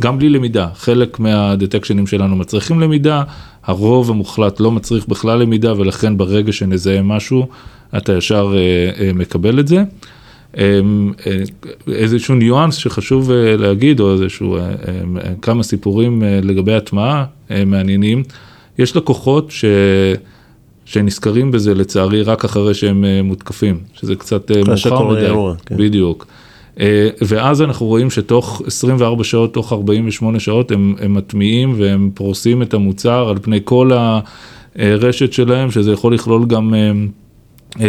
גם 0.00 0.18
בלי 0.18 0.28
למידה, 0.28 0.68
חלק 0.74 1.20
מהדטקשנים 1.20 2.06
שלנו 2.06 2.36
מצריכים 2.36 2.80
למידה, 2.80 3.22
הרוב 3.64 4.10
המוחלט 4.10 4.60
לא 4.60 4.70
מצריך 4.72 5.08
בכלל 5.08 5.38
למידה 5.38 5.80
ולכן 5.80 6.16
ברגע 6.16 6.52
שנזהה 6.52 7.02
משהו 7.02 7.46
אתה 7.96 8.12
ישר 8.12 8.54
מקבל 9.14 9.60
את 9.60 9.68
זה. 9.68 9.82
איזשהו 11.88 12.34
ניואנס 12.34 12.74
שחשוב 12.74 13.30
להגיד 13.32 14.00
או 14.00 14.12
איזשהו 14.12 14.58
כמה 15.42 15.62
סיפורים 15.62 16.22
לגבי 16.42 16.74
הטמעה 16.74 17.24
מעניינים. 17.66 18.22
יש 18.78 18.96
לקוחות 18.96 19.50
ש... 19.50 19.64
שנזכרים 20.84 21.50
בזה 21.50 21.74
לצערי 21.74 22.22
רק 22.22 22.44
אחרי 22.44 22.74
שהם 22.74 23.04
מותקפים, 23.24 23.78
שזה 23.94 24.14
קצת 24.14 24.50
מאוחר 24.50 25.08
מדי, 25.08 25.26
אירוע, 25.26 25.54
כן. 25.66 25.76
בדיוק. 25.76 26.26
ואז 27.20 27.62
אנחנו 27.62 27.86
רואים 27.86 28.10
שתוך 28.10 28.62
24 28.66 29.24
שעות, 29.24 29.54
תוך 29.54 29.72
48 29.72 30.40
שעות 30.40 30.70
הם, 30.70 30.94
הם 31.00 31.14
מטמיעים 31.14 31.74
והם 31.78 32.10
פורסים 32.14 32.62
את 32.62 32.74
המוצר 32.74 33.28
על 33.28 33.38
פני 33.42 33.60
כל 33.64 33.90
הרשת 34.76 35.32
שלהם, 35.32 35.70
שזה 35.70 35.92
יכול 35.92 36.14
לכלול 36.14 36.46
גם 36.46 36.74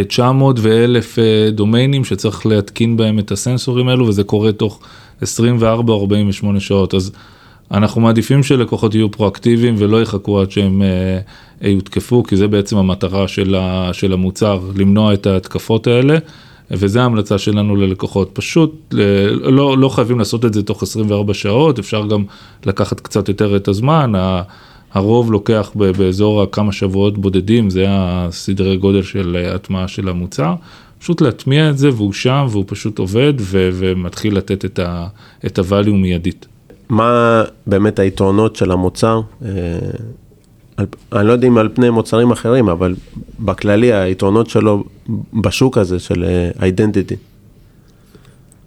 900 0.07 0.59
ו-1000 0.59 1.17
דומיינים 1.51 2.05
שצריך 2.05 2.45
להתקין 2.45 2.97
בהם 2.97 3.19
את 3.19 3.31
הסנסורים 3.31 3.87
האלו, 3.87 4.07
וזה 4.07 4.23
קורה 4.23 4.51
תוך 4.51 4.79
24-48 5.21 5.25
שעות. 6.59 6.93
אז 6.93 7.11
אנחנו 7.71 8.01
מעדיפים 8.01 8.43
שלקוחות 8.43 8.95
יהיו 8.95 9.11
פרואקטיביים 9.11 9.75
ולא 9.77 10.01
יחכו 10.01 10.41
עד 10.41 10.51
שהם 10.51 10.81
יותקפו, 11.61 12.23
כי 12.23 12.35
זה 12.35 12.47
בעצם 12.47 12.77
המטרה 12.77 13.27
של 13.93 14.13
המוצר, 14.13 14.59
למנוע 14.75 15.13
את 15.13 15.27
ההתקפות 15.27 15.87
האלה, 15.87 16.17
וזה 16.71 17.01
ההמלצה 17.01 17.37
שלנו 17.37 17.75
ללקוחות. 17.75 18.29
פשוט 18.33 18.93
לא, 19.41 19.77
לא 19.77 19.89
חייבים 19.89 20.19
לעשות 20.19 20.45
את 20.45 20.53
זה 20.53 20.63
תוך 20.63 20.83
24 20.83 21.33
שעות, 21.33 21.79
אפשר 21.79 22.07
גם 22.07 22.23
לקחת 22.65 22.99
קצת 22.99 23.29
יותר 23.29 23.55
את 23.55 23.67
הזמן, 23.67 24.11
הרוב 24.93 25.31
לוקח 25.31 25.71
באזור 25.97 26.41
הכמה 26.41 26.71
שבועות 26.71 27.17
בודדים, 27.17 27.69
זה 27.69 27.85
הסדרי 27.89 28.77
גודל 28.77 29.03
של 29.03 29.45
הטמעה 29.55 29.87
של 29.87 30.09
המוצר. 30.09 30.53
פשוט 30.99 31.21
להטמיע 31.21 31.69
את 31.69 31.77
זה 31.77 31.89
והוא 31.89 32.13
שם 32.13 32.47
והוא 32.49 32.63
פשוט 32.67 32.99
עובד 32.99 33.33
ו- 33.39 33.69
ומתחיל 33.73 34.37
לתת 34.37 34.65
את 35.45 35.59
ה-value 35.59 35.91
מיידית. 35.91 36.45
מה 36.89 37.43
באמת 37.67 37.99
היתרונות 37.99 38.55
של 38.55 38.71
המוצר? 38.71 39.21
אה, 40.79 40.85
אני 41.13 41.27
לא 41.27 41.31
יודע 41.31 41.47
אם 41.47 41.57
על 41.57 41.69
פני 41.73 41.89
מוצרים 41.89 42.31
אחרים, 42.31 42.69
אבל 42.69 42.95
בכללי 43.39 43.93
היתרונות 43.93 44.49
שלו 44.49 44.83
בשוק 45.33 45.77
הזה 45.77 45.99
של 45.99 46.25
אידנטיטי. 46.61 47.15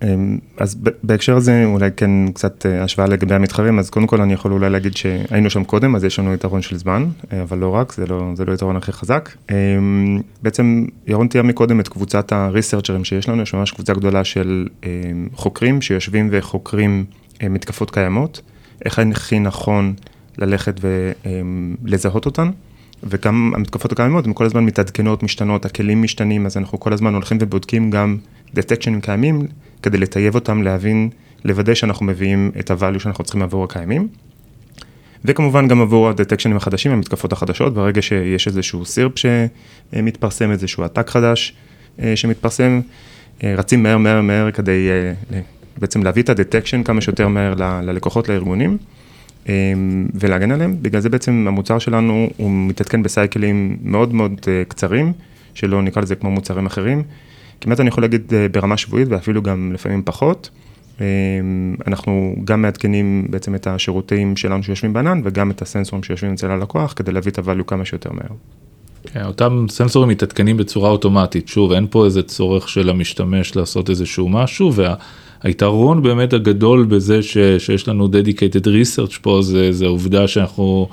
אמ, 0.04 0.38
אז 0.58 0.76
בהקשר 1.02 1.36
הזה 1.36 1.64
אולי 1.64 1.90
כן 1.96 2.32
קצת 2.32 2.66
אה, 2.66 2.82
השוואה 2.82 3.08
לגבי 3.08 3.34
המתחרים, 3.34 3.78
אז 3.78 3.90
קודם 3.90 4.06
כל 4.06 4.20
אני 4.20 4.32
יכול 4.32 4.52
אולי 4.52 4.70
להגיד 4.70 4.96
שהיינו 4.96 5.50
שם 5.50 5.64
קודם, 5.64 5.96
אז 5.96 6.04
יש 6.04 6.18
לנו 6.18 6.34
יתרון 6.34 6.62
של 6.62 6.76
זמן, 6.76 7.08
אה, 7.32 7.42
אבל 7.42 7.58
לא 7.58 7.74
רק, 7.74 7.92
זה 7.92 8.06
לא, 8.06 8.30
זה 8.34 8.44
לא 8.44 8.52
יתרון 8.52 8.76
הכי 8.76 8.92
חזק. 8.92 9.30
אמ, 9.50 10.20
בעצם 10.42 10.86
ירון 11.06 11.28
תיאר 11.28 11.42
מקודם 11.42 11.80
את 11.80 11.88
קבוצת 11.88 12.32
הריסרצ'רים 12.32 13.04
שיש 13.04 13.28
לנו, 13.28 13.42
יש 13.42 13.54
ממש 13.54 13.70
קבוצה 13.70 13.94
גדולה 13.94 14.24
של 14.24 14.68
אמ, 14.84 14.88
חוקרים 15.34 15.82
שיושבים 15.82 16.28
וחוקרים 16.32 17.04
מתקפות 17.50 17.90
קיימות, 17.90 18.40
איך 18.84 18.98
הכי 18.98 19.38
נכון 19.38 19.94
ללכת 20.38 20.80
ולזהות 20.80 22.26
אותן. 22.26 22.50
וגם 23.02 23.52
המתקפות 23.54 23.92
הקיימות 23.92 24.26
הן 24.26 24.32
כל 24.34 24.44
הזמן 24.44 24.64
מתעדכנות, 24.64 25.22
משתנות, 25.22 25.64
הכלים 25.64 26.02
משתנים, 26.02 26.46
אז 26.46 26.56
אנחנו 26.56 26.80
כל 26.80 26.92
הזמן 26.92 27.14
הולכים 27.14 27.38
ובודקים 27.40 27.90
גם 27.90 28.16
דטקשנים 28.54 29.00
קיימים, 29.00 29.46
כדי 29.82 29.98
לטייב 29.98 30.34
אותם, 30.34 30.62
להבין, 30.62 31.10
לוודא 31.44 31.74
שאנחנו 31.74 32.06
מביאים 32.06 32.50
את 32.60 32.70
ה 32.70 32.75
value 32.75 32.98
שאנחנו 32.98 33.24
צריכים 33.24 33.42
עבור 33.42 33.64
הקיימים. 33.64 34.08
וכמובן 35.24 35.68
גם 35.68 35.80
עבור 35.80 36.08
הדטקשנים 36.08 36.56
החדשים, 36.56 36.92
המתקפות 36.92 37.32
החדשות, 37.32 37.74
ברגע 37.74 38.02
שיש 38.02 38.46
איזשהו 38.46 38.84
CERT 38.84 39.12
שמתפרסם, 39.16 40.50
איזשהו 40.50 40.84
attack 40.84 41.10
חדש 41.10 41.54
אה, 42.02 42.16
שמתפרסם, 42.16 42.80
אה, 43.44 43.54
רצים 43.56 43.82
מהר 43.82 43.98
מהר 43.98 44.20
מהר 44.20 44.50
כדי 44.50 44.88
אה, 44.90 45.40
בעצם 45.78 46.02
להביא 46.02 46.22
את 46.22 46.28
ה 46.28 46.34
detection 46.34 46.82
כמה 46.82 47.00
שיותר 47.00 47.28
מהר 47.28 47.54
ללקוחות, 47.82 48.28
לארגונים. 48.28 48.78
ולהגן 50.14 50.50
עליהם, 50.50 50.76
בגלל 50.82 51.00
זה 51.00 51.08
בעצם 51.08 51.44
המוצר 51.48 51.78
שלנו 51.78 52.28
הוא 52.36 52.50
מתעדכן 52.50 53.02
בסייקלים 53.02 53.76
מאוד 53.82 54.14
מאוד 54.14 54.40
קצרים, 54.68 55.12
שלא 55.54 55.82
נקרא 55.82 56.02
לזה 56.02 56.14
כמו 56.14 56.30
מוצרים 56.30 56.66
אחרים, 56.66 57.02
כמעט 57.60 57.80
אני 57.80 57.88
יכול 57.88 58.02
להגיד 58.02 58.34
אה, 58.34 58.46
ברמה 58.48 58.76
שבועית 58.76 59.08
ואפילו 59.10 59.42
גם 59.42 59.72
לפעמים 59.74 60.02
פחות. 60.04 60.50
אה, 61.00 61.06
אנחנו 61.86 62.36
גם 62.44 62.62
מעדכנים 62.62 63.26
בעצם 63.30 63.54
את 63.54 63.66
השירותים 63.66 64.36
שלנו 64.36 64.62
שיושבים 64.62 64.92
בענן 64.92 65.20
וגם 65.24 65.50
את 65.50 65.62
הסנסורים 65.62 66.02
שיושבים 66.02 66.32
אצל 66.32 66.50
הלקוח 66.50 66.92
כדי 66.96 67.12
להביא 67.12 67.32
את 67.32 67.38
הvalue 67.38 67.64
כמה 67.66 67.84
שיותר 67.84 68.10
מהר. 68.12 68.36
כן, 69.12 69.24
אותם 69.24 69.66
סנסורים 69.68 70.08
מתעדכנים 70.08 70.56
בצורה 70.56 70.90
אוטומטית, 70.90 71.48
שוב 71.48 71.72
אין 71.72 71.86
פה 71.90 72.04
איזה 72.04 72.22
צורך 72.22 72.68
של 72.68 72.90
המשתמש 72.90 73.56
לעשות 73.56 73.90
איזשהו 73.90 74.28
משהו 74.28 74.72
והיתרון 75.44 76.02
באמת 76.02 76.32
הגדול 76.32 76.84
בזה 76.84 77.22
ש, 77.22 77.38
שיש 77.58 77.88
לנו 77.88 78.06
dedicated 78.06 78.66
research 78.66 79.18
פה 79.22 79.38
זה, 79.42 79.72
זה 79.72 79.84
העובדה 79.84 80.28
שאנחנו 80.28 80.88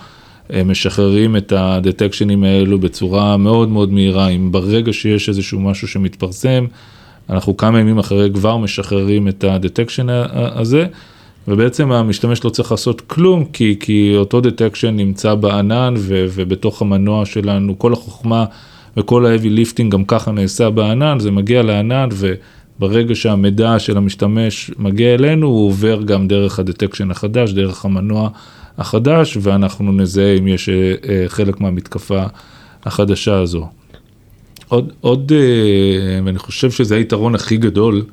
משחררים 0.65 1.37
את 1.37 1.53
הדטקשנים 1.55 2.43
האלו 2.43 2.79
בצורה 2.79 3.37
מאוד 3.37 3.69
מאוד 3.69 3.93
מהירה, 3.93 4.27
אם 4.27 4.51
ברגע 4.51 4.93
שיש 4.93 5.29
איזשהו 5.29 5.59
משהו 5.59 5.87
שמתפרסם, 5.87 6.65
אנחנו 7.29 7.57
כמה 7.57 7.79
ימים 7.79 7.97
אחרי 7.97 8.29
כבר 8.33 8.57
משחררים 8.57 9.27
את 9.27 9.43
ה 9.43 9.50
detection 9.50 10.07
הזה, 10.33 10.85
ובעצם 11.47 11.91
המשתמש 11.91 12.43
לא 12.43 12.49
צריך 12.49 12.71
לעשות 12.71 13.01
כלום, 13.01 13.45
כי, 13.45 13.75
כי 13.79 14.13
אותו 14.15 14.41
detection 14.41 14.95
נמצא 14.95 15.35
בענן 15.35 15.93
ו, 15.97 16.25
ובתוך 16.35 16.81
המנוע 16.81 17.25
שלנו, 17.25 17.79
כל 17.79 17.93
החוכמה 17.93 18.45
וכל 18.97 19.25
ה-heavy 19.25 19.59
lifting 19.59 19.89
גם 19.89 20.05
ככה 20.05 20.31
נעשה 20.31 20.69
בענן, 20.69 21.19
זה 21.19 21.31
מגיע 21.31 21.63
לענן 21.63 22.09
וברגע 22.81 23.15
שהמידע 23.15 23.79
של 23.79 23.97
המשתמש 23.97 24.71
מגיע 24.77 25.13
אלינו, 25.13 25.47
הוא 25.47 25.67
עובר 25.67 26.01
גם 26.03 26.27
דרך 26.27 26.59
ה 26.59 26.64
detection 26.64 27.11
החדש, 27.11 27.51
דרך 27.51 27.85
המנוע. 27.85 28.29
החדש, 28.77 29.37
ואנחנו 29.41 29.91
נזהה 29.91 30.37
אם 30.37 30.47
יש 30.47 30.69
אה, 30.69 30.93
אה, 31.09 31.23
חלק 31.27 31.61
מהמתקפה 31.61 32.23
החדשה 32.85 33.39
הזו. 33.39 33.67
עוד, 34.67 34.91
עוד, 35.01 35.31
אה, 35.35 36.19
ואני 36.25 36.39
חושב 36.39 36.71
שזה 36.71 36.95
היתרון 36.95 37.35
הכי 37.35 37.57
גדול, 37.57 38.03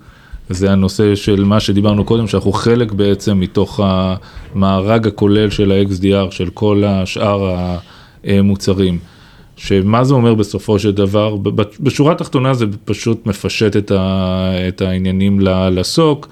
זה 0.50 0.72
הנושא 0.72 1.14
של 1.14 1.44
מה 1.44 1.60
שדיברנו 1.60 2.04
קודם, 2.04 2.28
שאנחנו 2.28 2.52
חלק 2.52 2.92
בעצם 2.92 3.40
מתוך 3.40 3.80
המארג 3.82 5.06
הכולל 5.06 5.50
של 5.50 5.72
ה-XDR, 5.72 6.30
של 6.30 6.50
כל 6.54 6.84
השאר 6.86 7.56
המוצרים. 8.24 8.98
שמה 9.58 10.04
זה 10.04 10.14
אומר 10.14 10.34
בסופו 10.34 10.78
של 10.78 10.90
דבר, 10.90 11.36
בשורה 11.80 12.12
התחתונה 12.12 12.54
זה 12.54 12.66
פשוט 12.84 13.26
מפשט 13.26 13.76
את, 13.76 13.90
ה, 13.90 14.50
את 14.68 14.80
העניינים 14.80 15.40
לסוק. 15.70 16.28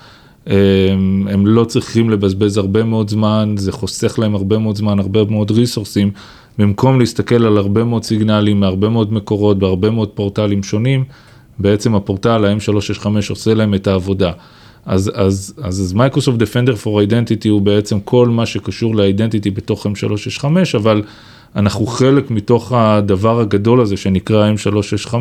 הם, 0.46 1.28
הם 1.30 1.46
לא 1.46 1.64
צריכים 1.64 2.10
לבזבז 2.10 2.56
הרבה 2.56 2.84
מאוד 2.84 3.08
זמן, 3.08 3.54
זה 3.58 3.72
חוסך 3.72 4.18
להם 4.18 4.34
הרבה 4.34 4.58
מאוד 4.58 4.76
זמן, 4.76 4.98
הרבה 4.98 5.24
מאוד 5.24 5.50
ריסורסים, 5.50 6.10
במקום 6.58 7.00
להסתכל 7.00 7.46
על 7.46 7.58
הרבה 7.58 7.84
מאוד 7.84 8.04
סיגנלים 8.04 8.60
מהרבה 8.60 8.88
מאוד 8.88 9.12
מקורות, 9.12 9.58
בהרבה 9.58 9.90
מאוד 9.90 10.08
פורטלים 10.08 10.62
שונים, 10.62 11.04
בעצם 11.58 11.94
הפורטל 11.94 12.44
ה-M365 12.44 13.06
עושה 13.30 13.54
להם 13.54 13.74
את 13.74 13.86
העבודה. 13.86 14.32
אז, 14.86 15.12
אז, 15.14 15.54
אז, 15.62 15.94
Microsoft 15.96 16.40
Defender 16.40 16.84
for 16.84 17.10
Identity 17.10 17.48
הוא 17.48 17.62
בעצם 17.62 18.00
כל 18.00 18.28
מה 18.28 18.46
שקשור 18.46 18.96
ל-Identity 18.96 19.50
בתוך 19.54 19.86
M365, 19.86 20.44
אבל 20.76 21.02
אנחנו 21.56 21.86
חלק 21.86 22.30
מתוך 22.30 22.72
הדבר 22.72 23.40
הגדול 23.40 23.80
הזה 23.80 23.96
שנקרא 23.96 24.50
M365, 24.52 25.14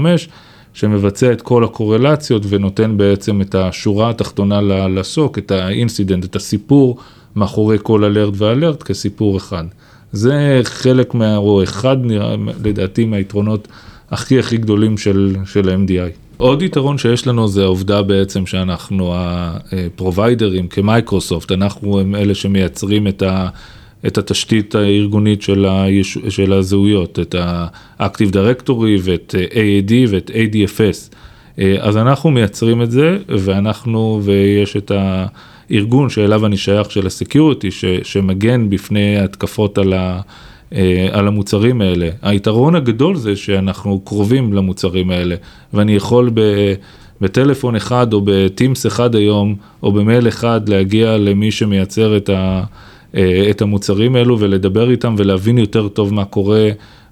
שמבצע 0.74 1.32
את 1.32 1.42
כל 1.42 1.64
הקורלציות 1.64 2.44
ונותן 2.50 2.98
בעצם 2.98 3.42
את 3.42 3.56
השורה 3.56 4.10
התחתונה 4.10 4.62
ל 4.88 4.98
SOC, 4.98 5.38
את 5.38 5.52
ה 5.52 5.59
incident, 5.59 6.26
את 6.26 6.36
הסיפור 6.36 6.98
מאחורי 7.36 7.78
כל 7.84 8.04
alert 8.04 8.34
ו 8.38 8.46
alert 8.46 8.84
כסיפור 8.84 9.38
אחד. 9.38 9.64
זה 10.12 10.62
חלק 10.64 11.14
מה... 11.14 11.38
או 11.38 11.64
אחד 11.64 11.98
לדעתי 12.64 13.06
מהיתרונות 13.06 13.68
הכי 14.12 14.40
הכי 14.40 14.58
גדולים 14.58 14.98
של, 14.98 15.36
של 15.46 15.70
MDI. 15.70 16.26
עוד 16.38 16.62
יתרון 16.62 16.98
שיש 16.98 17.28
לנו 17.28 17.48
זה 17.48 17.64
העובדה 17.64 18.02
בעצם 18.02 18.46
שאנחנו 18.46 19.14
הפרוביידרים 19.16 20.68
כמייקרוסופט, 20.68 21.52
אנחנו 21.52 22.00
הם 22.00 22.16
אלה 22.16 22.36
שמייצרים 22.36 23.08
את 23.08 23.24
את 24.08 24.18
התשתית 24.18 24.76
הארגונית 24.76 25.42
של, 25.42 25.66
היש... 25.66 26.18
של 26.30 26.54
הזהויות, 26.54 27.20
את 27.20 27.36
ה-Active 27.36 28.32
Directory 28.34 29.00
ואת 29.02 29.36
AAD 29.38 29.94
ואת 30.10 30.32
ADFS. 30.34 31.16
אז 31.80 31.98
אנחנו 31.98 32.32
מייצרים 32.32 32.82
את 32.82 32.92
זה, 32.92 33.18
ואנחנו, 33.28 34.22
ויש 34.24 34.78
את 34.78 34.92
הארגון 35.72 36.10
שאליו 36.10 36.46
אני 36.46 36.58
שייך 36.58 36.92
של 36.92 37.08
הסקיוריטי, 37.08 37.70
שמגן 38.04 38.70
בפני 38.70 39.18
התקפות 39.20 39.78
על 39.78 39.94
ה... 39.94 40.22
אה, 40.74 41.08
על 41.12 41.28
המוצרים 41.28 41.82
האלה. 41.82 42.10
היתרון 42.22 42.76
הגדול 42.76 43.16
זה 43.16 43.36
שאנחנו 43.36 44.00
קרובים 44.00 44.54
למוצרים 44.54 45.10
האלה, 45.10 45.36
ואני 45.74 45.96
יכול 45.96 46.32
ב... 46.34 46.42
בטלפון 47.22 47.76
אחד 47.76 48.14
או 48.14 48.22
בטימס 48.26 48.86
אחד 48.86 49.16
היום, 49.16 49.56
או 49.84 49.92
במייל 49.92 50.28
אחד, 50.28 50.70
להגיע 50.70 51.18
למי 51.18 51.52
שמייצר 51.52 52.18
את, 52.18 52.30
ה, 52.30 52.34
אה, 52.34 52.64
את 53.50 53.62
המוצרים 53.62 54.16
האלו 54.16 54.40
ולדבר 54.40 54.92
איתם 54.92 55.16
ולהבין 55.18 55.58
יותר 55.58 55.88
טוב 55.88 56.14
מה 56.14 56.26
קורה 56.26 56.70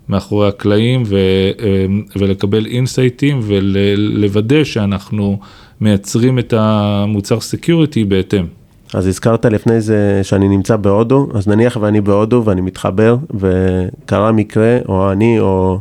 מאחורי 0.09 0.47
הקלעים 0.47 1.03
ו, 1.05 1.15
אה, 1.15 1.85
ולקבל 2.15 2.65
אינסייטים 2.65 3.39
ולוודא 3.43 4.63
שאנחנו 4.63 5.39
מייצרים 5.81 6.39
את 6.39 6.53
המוצר 6.57 7.39
security 7.39 8.03
בהתאם. 8.03 8.45
אז 8.93 9.07
הזכרת 9.07 9.45
לפני 9.45 9.81
זה 9.81 10.19
שאני 10.23 10.47
נמצא 10.47 10.75
בהודו, 10.75 11.27
אז 11.33 11.47
נניח 11.47 11.77
ואני 11.81 12.01
בהודו 12.01 12.41
ואני 12.45 12.61
מתחבר 12.61 13.17
וקרה 13.33 14.31
מקרה, 14.31 14.77
או 14.87 15.11
אני 15.11 15.39
או, 15.39 15.79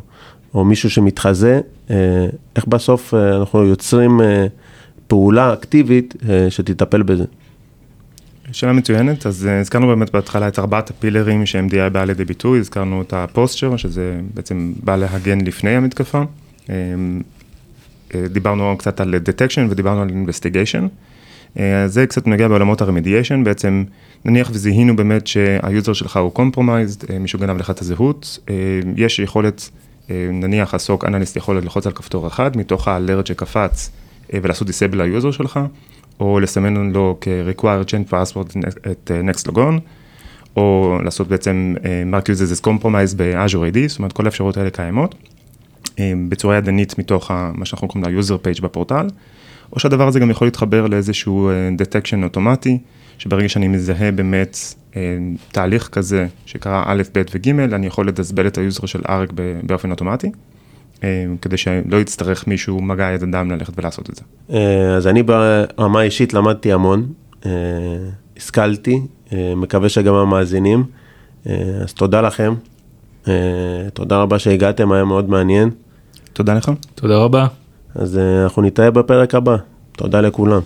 או 0.55 0.65
מישהו 0.65 0.91
שמתחזה, 0.91 1.61
אה, 1.91 2.27
איך 2.57 2.67
בסוף 2.67 3.15
אה, 3.15 3.37
אנחנו 3.37 3.65
יוצרים 3.65 4.21
אה, 4.21 4.47
פעולה 5.07 5.53
אקטיבית 5.53 6.15
שתטפל 6.49 7.03
בזה? 7.03 7.25
שאלה 8.53 8.73
מצוינת, 8.73 9.27
אז 9.27 9.49
הזכרנו 9.61 9.87
באמת 9.87 10.11
בהתחלה 10.11 10.49
את 10.49 10.59
ארבעת 10.59 10.91
הפילרים 10.91 11.47
ש-MDI 11.47 11.88
בא 11.93 12.05
לידי 12.05 12.25
ביטוי, 12.25 12.59
הזכרנו 12.59 13.03
את 13.03 13.12
ה 13.12 13.20
posture, 13.20 13.77
שזה 13.77 14.21
בעצם 14.35 14.73
בא 14.85 14.97
להגן 14.97 15.41
לפני 15.41 15.71
המתקפה. 15.71 16.23
דיברנו 18.15 18.75
קצת 18.79 19.01
על 19.01 19.15
detection 19.15 19.61
ודיברנו 19.71 20.03
על 20.03 20.09
investigation. 20.09 20.88
אה, 21.59 21.88
זה 21.88 22.07
קצת 22.07 22.27
נוגע 22.27 22.49
בעולמות 22.49 22.81
ה 22.81 22.85
remediation, 22.85 23.45
בעצם 23.45 23.85
נניח 24.25 24.51
וזיהינו 24.53 24.97
באמת 24.97 25.27
שה 25.27 25.55
user 25.55 25.92
שלך 25.93 26.17
הוא 26.17 26.33
compromised, 26.33 27.11
אה, 27.11 27.19
מישהו 27.19 27.38
גנב 27.38 27.57
לך 27.57 27.71
את 27.71 27.81
הזהות, 27.81 28.38
אה, 28.51 28.55
יש 28.97 29.19
יכולת, 29.19 29.71
נניח 30.33 30.75
ה 30.75 30.82
SOC 30.82 31.05
analyst 31.05 31.37
יכול 31.37 31.57
ללחוץ 31.57 31.87
על 31.87 31.93
כפתור 31.93 32.27
אחד 32.27 32.57
מתוך 32.57 32.88
ה 32.88 32.95
alert 32.95 33.27
שקפץ 33.27 33.91
ולעשות 34.33 34.67
disable 34.66 35.03
ל 35.03 35.08
user 35.08 35.31
שלך, 35.31 35.61
או 36.20 36.40
לסמן 36.40 36.92
לו 36.92 37.18
כ-require 37.20 37.87
change 37.87 38.12
password 38.12 38.59
ב 38.90 39.11
next 39.31 39.48
logon, 39.48 39.81
או 40.57 40.98
לעשות 41.05 41.29
בעצם 41.29 41.75
mark 42.12 42.25
users 42.25 42.59
as 42.59 42.64
compromise 42.64 43.16
ב-Azure 43.16 43.75
AD, 43.75 43.79
זאת 43.87 43.98
אומרת 43.98 44.12
כל 44.12 44.25
האפשרויות 44.25 44.57
האלה 44.57 44.70
קיימות, 44.70 45.14
בצורה 46.29 46.57
ידנית 46.57 46.98
מתוך 46.98 47.31
מה 47.55 47.64
שאנחנו 47.64 47.88
קוראים 47.88 48.14
לה 48.14 48.20
user 48.20 48.46
page 48.46 48.62
בפורטל. 48.62 49.07
או 49.72 49.81
שהדבר 49.81 50.09
הזה 50.09 50.20
גם 50.20 50.31
יכול 50.31 50.46
להתחבר 50.46 50.87
לאיזשהו 50.87 51.51
אה, 51.51 52.22
אוטומטי, 52.22 52.79
שברגע 53.18 53.48
שאני 53.48 53.68
מזהה 53.68 54.12
באמת 54.12 54.57
אה, 54.96 55.18
תהליך 55.53 55.88
כזה 55.88 56.27
שקרה 56.46 56.85
א', 56.87 57.03
ב' 57.14 57.22
וג', 57.35 57.48
אני 57.48 57.87
יכול 57.87 58.09
לדסבל 58.09 58.46
את 58.46 58.59
ה 58.59 58.64
user 58.64 58.87
של 58.87 59.01
ארק 59.09 59.33
באופן 59.62 59.90
אוטומטי. 59.90 60.31
אה, 61.05 61.25
כדי 61.43 61.57
שלא 61.57 61.97
יצטרך 61.97 62.47
מישהו 62.47 62.83
מגע 62.83 63.05
יד 63.05 63.23
אדם 63.23 63.51
ללכת 63.51 63.73
ולעשות 63.79 64.11
את 64.11 64.17
זה. 64.17 64.23
אז 64.97 65.07
אני 65.07 65.23
ברמה 65.23 66.03
אישית 66.03 66.35
למדתי 66.35 66.73
המון, 66.73 67.12
השכלתי, 68.37 69.01
מקווה 69.33 69.88
שגם 69.88 70.15
המאזינים, 70.15 70.85
אז 71.47 71.93
תודה 71.95 72.21
לכם, 72.21 72.55
תודה 73.95 74.17
רבה 74.23 74.38
שהגעתם, 74.38 74.93
היה 74.93 75.05
מאוד 75.05 75.31
מעניין. 75.31 75.71
תודה 76.33 76.55
לך. 76.55 76.71
תודה 76.95 77.17
רבה. 77.17 77.47
אז 77.95 78.19
אנחנו 78.45 78.62
נתראה 78.62 78.91
בפרק 78.91 79.35
הבא. 79.35 79.57
תודה 79.93 80.21
לכולם. 80.21 80.61